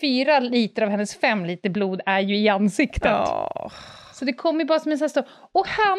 [0.00, 3.02] fyra liter av hennes fem liter blod är ju i ansiktet.
[3.04, 3.70] Ja.
[4.14, 5.24] Så det kommer ju bara som en sån stor...
[5.52, 5.98] Och han,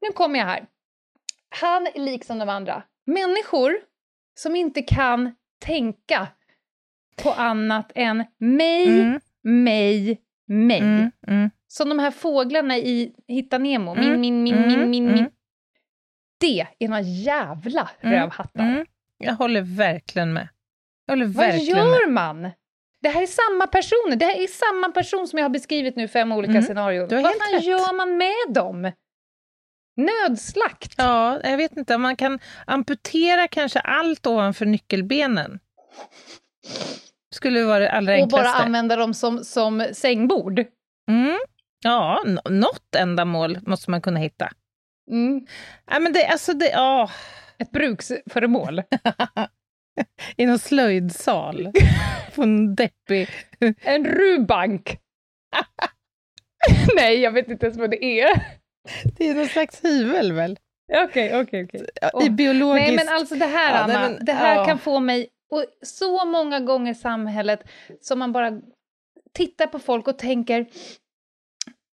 [0.00, 0.66] nu kommer jag här.
[1.60, 2.82] Han är liksom de andra.
[3.06, 3.72] Människor
[4.34, 6.28] som inte kan tänka
[7.22, 9.20] på annat än mig, Mm.
[9.42, 10.80] mig, mig.
[10.80, 11.10] Mm.
[11.28, 11.50] Mm.
[11.68, 13.94] Som de här fåglarna i Hitta Nemo.
[13.94, 15.18] Min, Mm, min, min, mm, min, min, min.
[15.18, 15.30] mm.
[16.40, 18.64] Det är några jävla Mm, rövhattar.
[18.64, 18.86] Mm.
[19.18, 20.48] Jag håller verkligen med.
[21.06, 21.86] Jag håller Vad verkligen med.
[21.86, 22.50] gör man?
[23.06, 24.16] Det här är samma personer.
[24.16, 27.08] Det här är samma person som jag har beskrivit nu fem olika Mm, scenarion.
[27.08, 27.64] Vad fan rätt.
[27.64, 28.92] gör man med dem?
[29.96, 30.94] Nödslakt?
[30.98, 31.98] Ja, jag vet inte.
[31.98, 35.58] Man kan amputera kanske allt ovanför nyckelbenen.
[37.34, 38.62] Skulle vara det allra och bara enklaste.
[38.64, 40.58] använda dem som, som sängbord?
[41.10, 41.38] Mm.
[41.84, 44.50] Ja, något ändamål måste man kunna hitta.
[45.10, 45.46] Mm.
[45.90, 47.10] Ja, men det, alltså det, ja,
[47.58, 48.82] Ett bruksföremål?
[50.36, 51.72] i någon slöjdsal.
[52.34, 53.28] På en deppig...
[53.80, 54.98] en rubank?
[56.96, 58.28] Nej, jag vet inte ens vad det är.
[59.18, 60.58] Det är någon slags hyvel väl?
[60.92, 61.86] Okej, okej, okej.
[62.26, 62.86] I biologiskt...
[62.86, 64.64] Nej, men alltså det här, Ja, Anna, men- det här ja.
[64.64, 65.28] kan få mig...
[65.50, 67.60] Och så många gånger i samhället
[68.00, 68.60] som man bara
[69.32, 70.66] tittar på folk och tänker...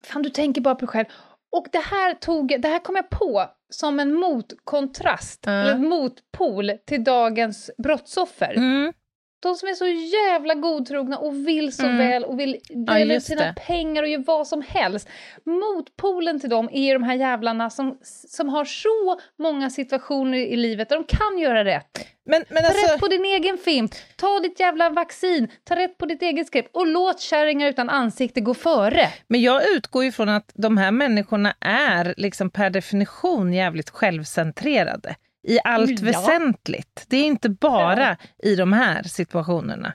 [0.05, 1.05] Fan, du tänker bara på dig själv.
[1.51, 5.51] Och det här, tog, det här kom jag på som en motkontrast, Ja.
[5.51, 8.53] eller motpol till dagens brottsoffer.
[8.57, 8.93] Mm.
[9.41, 11.97] De som är så jävla godtrogna och vill så Mm.
[11.97, 13.53] väl och vill Ja, dela ut just sina det.
[13.67, 15.09] pengar och göra vad som helst.
[15.45, 17.97] Motpolen till dem är de här jävlarna som,
[18.27, 22.07] som har så många situationer i livet där de kan göra rätt.
[22.25, 25.97] Men, men Ta alltså, rätt på din egen fimp, ta ditt jävla vaccin, ta rätt
[25.97, 29.07] på ditt eget grepp och låt kärringar utan ansikte gå före.
[29.27, 35.15] men jag utgår ju från att de här människorna är liksom per definition jävligt självcentrerade
[35.47, 36.05] i allt Ja.
[36.05, 37.05] väsentligt.
[37.07, 39.93] Det är inte bara i de här situationerna.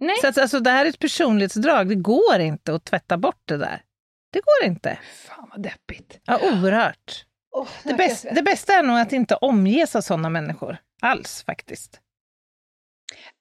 [0.00, 0.16] Nej.
[0.20, 3.56] Så att, alltså, det här är ett personlighetsdrag, det går inte att tvätta bort det
[3.56, 3.82] där.
[4.32, 4.98] Det går inte.
[5.28, 6.18] Fan vad deppigt.
[6.24, 7.24] Ja, oerhört.
[7.52, 10.76] Oh, Det, bäst, det bästa är nog att inte omges av sådana människor.
[11.02, 12.00] Alls faktiskt.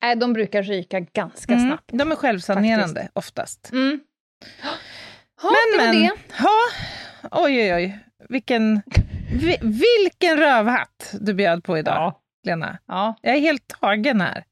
[0.02, 1.90] Nej, de brukar ryka ganska Mm, snabbt.
[1.94, 3.70] de är självsanerande oftast.
[3.72, 4.00] Mm.
[5.42, 6.02] Men, det var men.
[6.02, 6.12] det.
[6.40, 6.58] Ja,
[7.32, 8.00] oj, oj, oj.
[8.30, 8.82] Vilken,
[9.32, 12.22] vi, vilken rövhatt du bjöd på idag, Ja.
[12.44, 12.78] Lena.
[12.88, 13.16] Ja.
[13.22, 14.44] Jag är helt tagen här.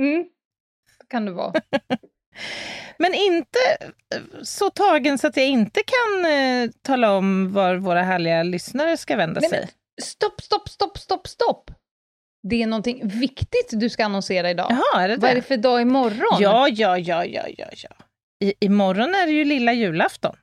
[0.00, 0.24] Mm.
[1.00, 1.52] Det kan det vara.
[2.98, 3.58] Men inte
[4.14, 8.96] eh, så tagen så att jag inte kan eh, tala om var våra härliga lyssnare
[8.96, 9.58] ska vända Nej, sig.
[9.60, 9.68] men,
[10.04, 11.70] stopp, stopp, stopp, stopp, stopp!
[12.42, 14.66] Det är någonting viktigt du ska annonsera idag.
[14.70, 15.40] Jaha, är det Vad är det?
[15.40, 16.38] det för dag imorgon?
[16.40, 17.90] Ja, ja, ja, ja, ja, ja.
[18.44, 20.36] I, imorgon är det ju lilla julafton.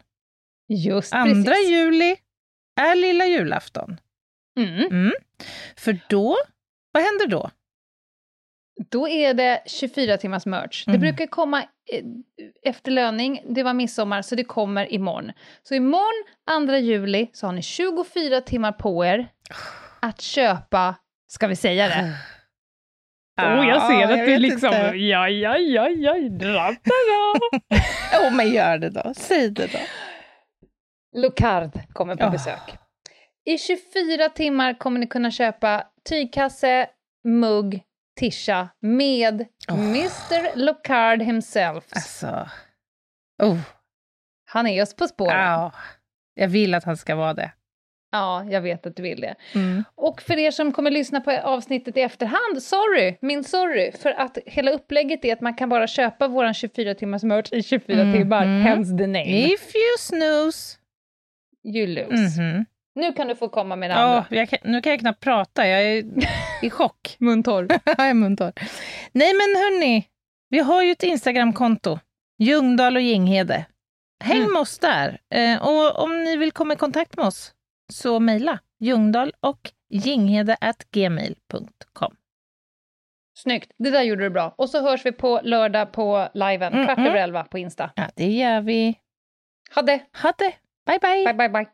[0.70, 1.70] Just Andra precis.
[1.70, 2.16] juli
[2.78, 3.98] är lilla julafton.
[4.60, 4.80] Mm.
[4.86, 5.12] Mm.
[5.78, 6.38] För då,
[6.92, 7.52] vad händer då?
[8.90, 10.86] Då är det 24 timmars merch.
[10.86, 11.02] Det Mm.
[11.02, 12.04] brukar komma eh,
[12.64, 15.32] efter löning, det var midsommar, så det kommer imorgon.
[15.64, 19.28] Så imorgon, 2 juli, så har ni 24 timmar på er
[20.00, 20.96] att köpa,
[21.28, 22.14] ska vi säga det?
[23.42, 26.78] Oh, jag ser att du liksom- ja, ja, ja, ja, drabbad
[28.24, 29.14] Åh, men gör det då.
[29.16, 29.80] Säg det då.
[31.18, 32.30] Lucard kommer på Ja.
[32.30, 32.78] besök.
[33.46, 36.88] I 24 timmar kommer ni kunna köpa tygkasse,
[37.24, 37.82] mugg,
[38.20, 39.80] tisha med Oh.
[39.80, 41.84] Mr Lucard himself.
[41.96, 42.50] Alltså.
[43.44, 43.58] Oh,
[44.46, 45.40] Han är oss på spåren.
[45.40, 45.72] ja.
[46.34, 47.52] Jag vill att han ska vara det.
[48.12, 49.36] Ja, jag vet att du vill det.
[49.56, 49.84] Mm.
[49.96, 54.38] Och för er som kommer lyssna på avsnittet i efterhand, sorry, min sorry, för att
[54.46, 58.14] hela upplägget är att man kan bara köpa våran 24 timmars merch i 24 Mm,
[58.14, 58.62] timmar, mm.
[58.62, 59.26] hence the name.
[59.54, 60.78] If you snooze.
[61.76, 62.42] You lose.
[62.42, 62.66] Mhm.
[62.96, 64.26] Nu kan du få komma med det Ja, andra.
[64.30, 66.04] jag kan, nu kan jag knappt prata, jag är
[66.62, 67.16] i chock.
[67.20, 67.68] Muntorr.
[67.86, 68.54] jag är muntorr.
[69.12, 70.08] Nej men hörni,
[70.50, 72.00] vi har ju ett Instagramkonto,
[72.40, 73.66] Ljungdahl och Ginghede.
[74.24, 74.52] Häng Mm.
[74.54, 75.20] med oss där.
[75.34, 77.54] Eh, och om ni vill komma i kontakt med oss,
[77.94, 82.16] så mejla ljungdahl och ginghede.gmail.com.
[83.38, 84.54] Snyggt, det där gjorde du bra.
[84.58, 87.10] Och så hörs vi på lördag på liven, Mm, kvart mm.
[87.10, 87.92] över elva på Insta.
[87.96, 88.96] Ja, det gör vi.
[89.76, 90.00] Ha det!
[90.22, 90.54] Ha det!
[90.88, 91.24] Bye, bye!
[91.26, 91.68] Bye, bye, bye.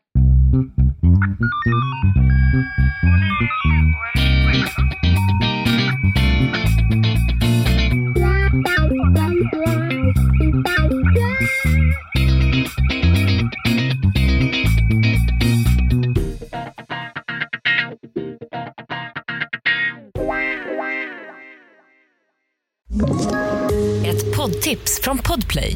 [24.05, 25.75] Ett poddtips från Podplay.